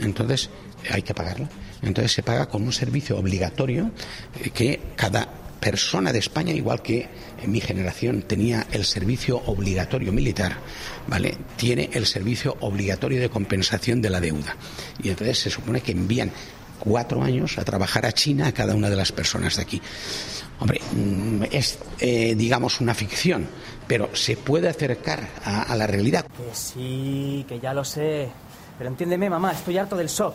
[0.00, 0.50] Entonces
[0.90, 1.48] hay que pagarla.
[1.82, 3.90] Entonces se paga con un servicio obligatorio
[4.42, 5.28] eh, que cada
[5.60, 7.08] persona de España, igual que
[7.42, 10.56] en mi generación tenía el servicio obligatorio militar,
[11.06, 11.36] ¿vale?
[11.56, 14.56] Tiene el servicio obligatorio de compensación de la deuda.
[15.02, 16.30] Y entonces se supone que envían
[16.78, 19.82] cuatro años a trabajar a China a cada una de las personas de aquí.
[20.60, 23.46] Hombre, mm, es, eh, digamos, una ficción,
[23.86, 26.24] pero se puede acercar a, a la realidad.
[26.24, 28.28] Que sí, que ya lo sé.
[28.76, 30.34] Pero entiéndeme, mamá, estoy harto del shock.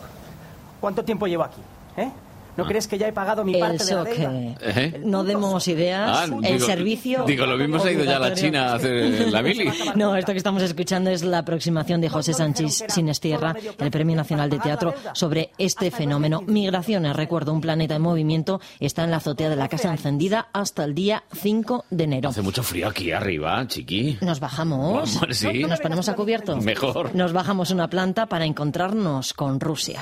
[0.80, 1.62] ¿Cuánto tiempo llevo aquí?
[1.96, 2.10] ¿Eh?
[2.56, 4.54] ¿No crees que ya he pagado mi El parte de la deuda?
[4.60, 5.00] ¿Eh?
[5.04, 6.10] No demos ideas.
[6.12, 7.24] Ah, el digo- servicio.
[7.26, 8.34] Digo, lo mismo se ha ido ya a la.
[8.34, 9.70] China a hacer la mili.
[9.94, 14.50] No, esto que estamos escuchando es la aproximación de José Sánchez Sinestierra, el Premio Nacional
[14.50, 16.42] de Teatro, sobre este fenómeno.
[16.46, 20.84] Migraciones, recuerdo, un planeta en movimiento, está en la azotea de la Casa Encendida hasta
[20.84, 22.28] el día 5 de enero.
[22.30, 24.18] Hace mucho frío aquí arriba, chiqui.
[24.20, 25.16] Nos bajamos.
[25.16, 25.64] Hombre, sí.
[25.64, 26.56] Nos ponemos a cubierto.
[26.56, 27.14] Mejor.
[27.14, 30.00] Nos bajamos una planta para encontrarnos con Rusia.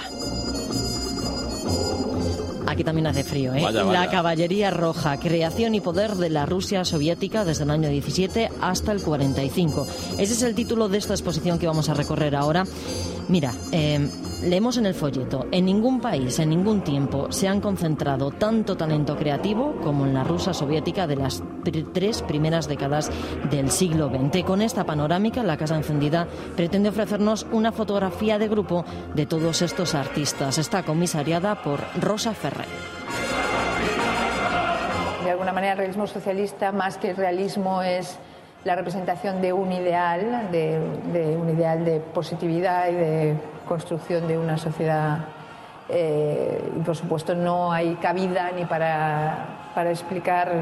[2.73, 3.63] Aquí también hace frío, ¿eh?
[3.63, 4.01] Vaya, vaya.
[4.01, 8.93] La caballería roja, creación y poder de la Rusia soviética desde el año 17 hasta
[8.93, 9.87] el 45.
[10.19, 12.65] Ese es el título de esta exposición que vamos a recorrer ahora.
[13.33, 14.11] Mira, eh,
[14.43, 19.17] leemos en el folleto, en ningún país, en ningún tiempo, se han concentrado tanto talento
[19.17, 21.43] creativo como en la Rusia soviética de las
[21.95, 23.11] tres primeras décadas
[23.51, 24.45] del siglo XX.
[24.45, 28.85] Con esta panorámica, la Casa Encendida pretende ofrecernos una fotografía de grupo
[29.15, 30.59] de todos estos artistas.
[30.59, 32.67] Está comisariada por Rosa Ferrer.
[35.25, 38.19] De alguna manera, el realismo socialista, más que el realismo, es
[38.65, 43.37] la representación de un ideal, de, un ideal de positividad y de
[43.67, 45.19] construcción de una sociedad.
[45.89, 50.53] eh, y por supuesto, no hay cabida ni para, para explicar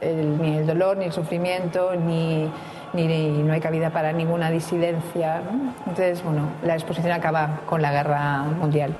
[0.00, 2.48] ni el dolor, ni el sufrimiento, ni,
[2.92, 5.40] ni- no hay cabida para ninguna disidencia.
[5.86, 8.94] Entonces, bueno, la exposición acaba con la guerra mundial.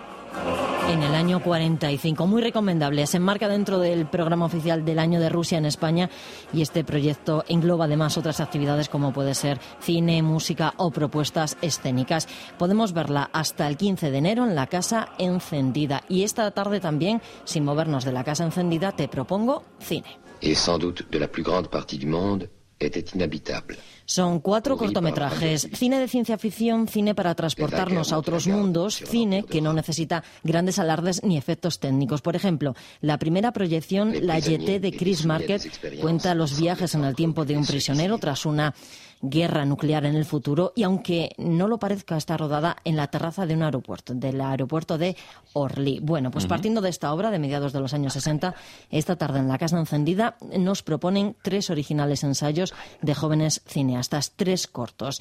[0.88, 3.06] En el año 45, muy recomendable.
[3.06, 6.08] Se enmarca dentro del programa oficial del Año de Rusia en España
[6.52, 12.26] y este proyecto engloba además otras actividades como puede ser cine, música o propuestas escénicas.
[12.58, 16.04] Podemos verla hasta el 15 de enero en la Casa Encendida.
[16.08, 20.18] Y esta tarde también, sin movernos de la Casa Encendida, te propongo cine.
[20.40, 22.48] et sans doute de la plus grande partie du monde,
[22.80, 23.76] était inhabitable.
[24.08, 29.60] Son cuatro cortometrajes, cine de ciencia ficción, cine para transportarnos a otros mundos, cine que
[29.60, 32.22] no necesita grandes alardes ni efectos técnicos.
[32.22, 37.14] Por ejemplo, la primera proyección, La Yeté de Chris Market, cuenta los viajes en el
[37.14, 38.74] tiempo de un prisionero tras una
[39.20, 40.72] guerra nuclear en el futuro.
[40.74, 44.98] Y aunque no lo parezca está rodada en la terraza de un aeropuerto, del aeropuerto
[44.98, 45.16] de
[45.52, 46.00] Orly.
[46.00, 48.54] Bueno, pues partiendo de esta obra de mediados de los años 60,
[48.90, 53.97] esta tarde en la Casa Encendida nos proponen tres originales ensayos de jóvenes cineastas,
[54.36, 55.20] tres cortos.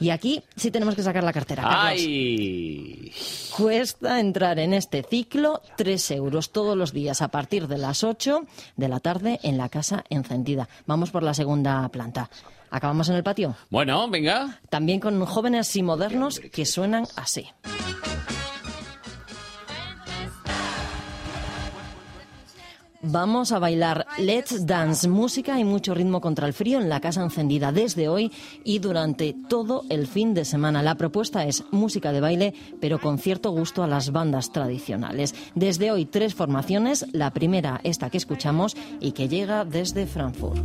[0.00, 1.62] Y aquí sí tenemos que sacar la cartera.
[1.62, 2.00] Carlos.
[2.00, 3.12] ¡Ay!
[3.54, 8.46] Cuesta entrar en este ciclo tres euros todos los días a partir de las 8
[8.76, 10.68] de la tarde en la Casa Encendida.
[10.86, 12.30] Vamos por la segunda planta.
[12.70, 13.56] ¿Acabamos en el patio?
[13.68, 14.60] Bueno, venga.
[14.70, 17.48] También con jóvenes y modernos que suenan así.
[23.02, 27.22] Vamos a bailar Let's Dance, música y mucho ritmo contra el frío en la casa
[27.22, 28.30] encendida desde hoy
[28.62, 30.82] y durante todo el fin de semana.
[30.82, 35.34] La propuesta es música de baile, pero con cierto gusto a las bandas tradicionales.
[35.54, 40.58] Desde hoy tres formaciones, la primera esta que escuchamos y que llega desde Frankfurt.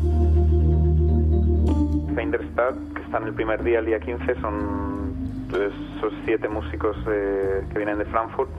[2.15, 5.15] Feinderstadt, que está en el primer día, el día 15, son
[5.51, 8.49] esos siete músicos eh, que vienen de Frankfurt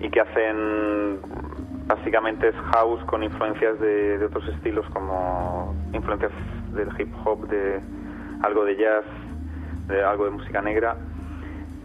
[0.00, 1.18] y que hacen
[1.86, 6.32] básicamente es house con influencias de, de otros estilos como influencias
[6.74, 7.80] del hip hop, de
[8.42, 9.04] algo de jazz,
[9.88, 10.96] de algo de música negra.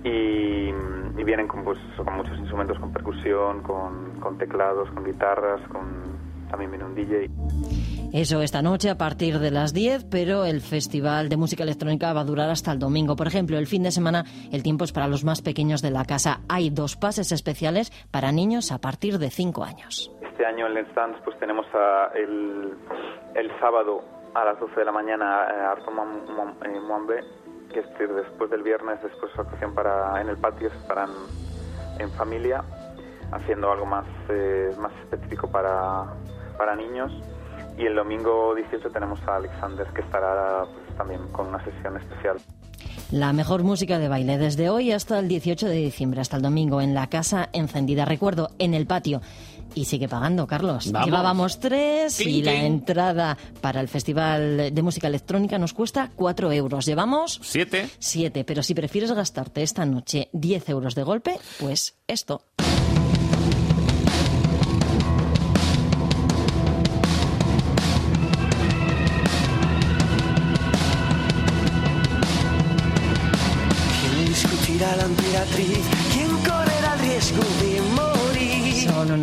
[0.03, 0.69] Y,
[1.17, 6.18] y vienen con, pues, con muchos instrumentos, con percusión, con, con teclados, con guitarras, con
[6.49, 7.29] también viene un DJ.
[8.11, 12.21] Eso esta noche a partir de las 10, pero el Festival de Música Electrónica va
[12.21, 13.15] a durar hasta el domingo.
[13.15, 16.05] Por ejemplo, el fin de semana el tiempo es para los más pequeños de la
[16.05, 16.41] casa.
[16.49, 20.11] Hay dos pases especiales para niños a partir de 5 años.
[20.21, 22.73] Este año en Let's Dance pues tenemos a el,
[23.35, 24.01] el sábado
[24.33, 27.23] a las 12 de la mañana eh, a Arto Mom- Mom- eh, Mwambe,
[27.71, 31.09] que es decir, después del viernes, después de su actuación para, en el patio, estarán
[31.99, 32.63] en familia
[33.31, 36.05] haciendo algo más, eh, más específico para,
[36.59, 37.11] para niños.
[37.77, 42.37] Y el domingo 18 tenemos a Alexander, que estará pues, también con una sesión especial.
[43.11, 46.81] La mejor música de baile desde hoy hasta el 18 de diciembre, hasta el domingo,
[46.81, 48.03] en la casa encendida.
[48.05, 49.21] Recuerdo, en el patio.
[49.75, 50.91] Y sigue pagando, Carlos.
[50.91, 51.05] Vamos.
[51.05, 56.85] Llevábamos tres y la entrada para el Festival de Música Electrónica nos cuesta cuatro euros.
[56.85, 57.87] Llevamos Siete.
[57.99, 62.41] siete, pero si prefieres gastarte esta noche 10 euros de golpe, pues esto.
[75.45, 75.98] ¿Quién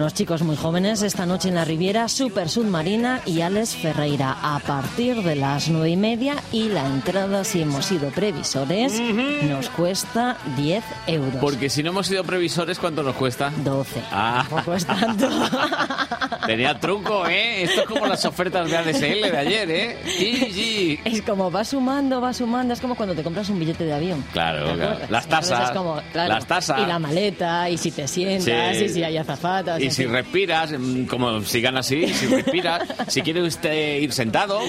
[0.06, 4.60] unos chicos muy jóvenes esta noche en la Riviera Super Submarina y Alex Ferreira a
[4.60, 10.36] partir de las nueve y media y la entrada si hemos sido previsores nos cuesta
[10.56, 11.34] 10 euros.
[11.40, 13.50] Porque si no hemos sido previsores, ¿cuánto nos cuesta?
[13.64, 14.00] 12.
[14.12, 15.28] Ah, Tampoco es tanto.
[16.46, 17.64] tenía truco, ¿eh?
[17.64, 21.00] Esto es como las ofertas de ADSL de ayer, ¿eh?
[21.04, 22.72] Es como va sumando, va sumando.
[22.74, 24.24] Es como cuando te compras un billete de avión.
[24.32, 24.98] Claro, ¿Te claro.
[25.10, 25.72] Las tasas.
[25.72, 26.80] como, claro, Las tasas.
[26.80, 28.84] Y la maleta, y si te sientas, Sí.
[28.84, 29.80] y si hay azafatas.
[29.82, 34.60] Y si respiras, mm, como sigan así, si respiras, si quiere usted ir sentado,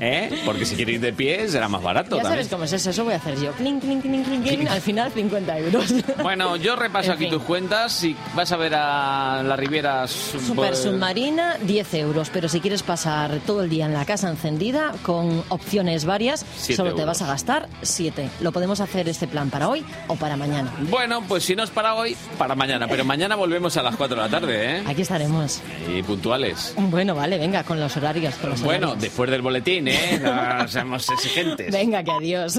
[0.00, 0.42] ¿eh?
[0.44, 2.32] Porque si quiere ir de pie será más barato Ya también.
[2.44, 3.52] sabes cómo es eso, eso voy a hacer yo.
[3.52, 5.94] Clink, clink, clink, clink, clink, al final 50 euros.
[6.22, 7.32] Bueno, yo repaso En aquí fin.
[7.34, 7.92] tus cuentas.
[7.92, 12.30] Si vas a ver a la Riviera Super Submarina, 10 euros.
[12.32, 16.76] Pero si quieres pasar todo el día en la casa encendida, con opciones varias, Siete
[16.76, 18.28] solo te vas a gastar 7.
[18.40, 20.72] Lo podemos hacer este plan para hoy o para mañana.
[20.90, 22.86] Bueno, pues si no es para hoy, para mañana.
[22.88, 24.75] Pero mañana volvemos a las 4 de la tarde, ¿eh?
[24.86, 25.62] Aquí estaremos.
[25.94, 26.74] Y puntuales.
[26.76, 28.34] Bueno, vale, venga, con los horarios.
[28.36, 29.02] Con los Bueno, horarios.
[29.02, 30.20] después del boletín, ¿eh?
[30.60, 31.72] No seamos exigentes.
[31.72, 32.58] Venga, que adiós.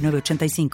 [0.00, 0.70] 906985.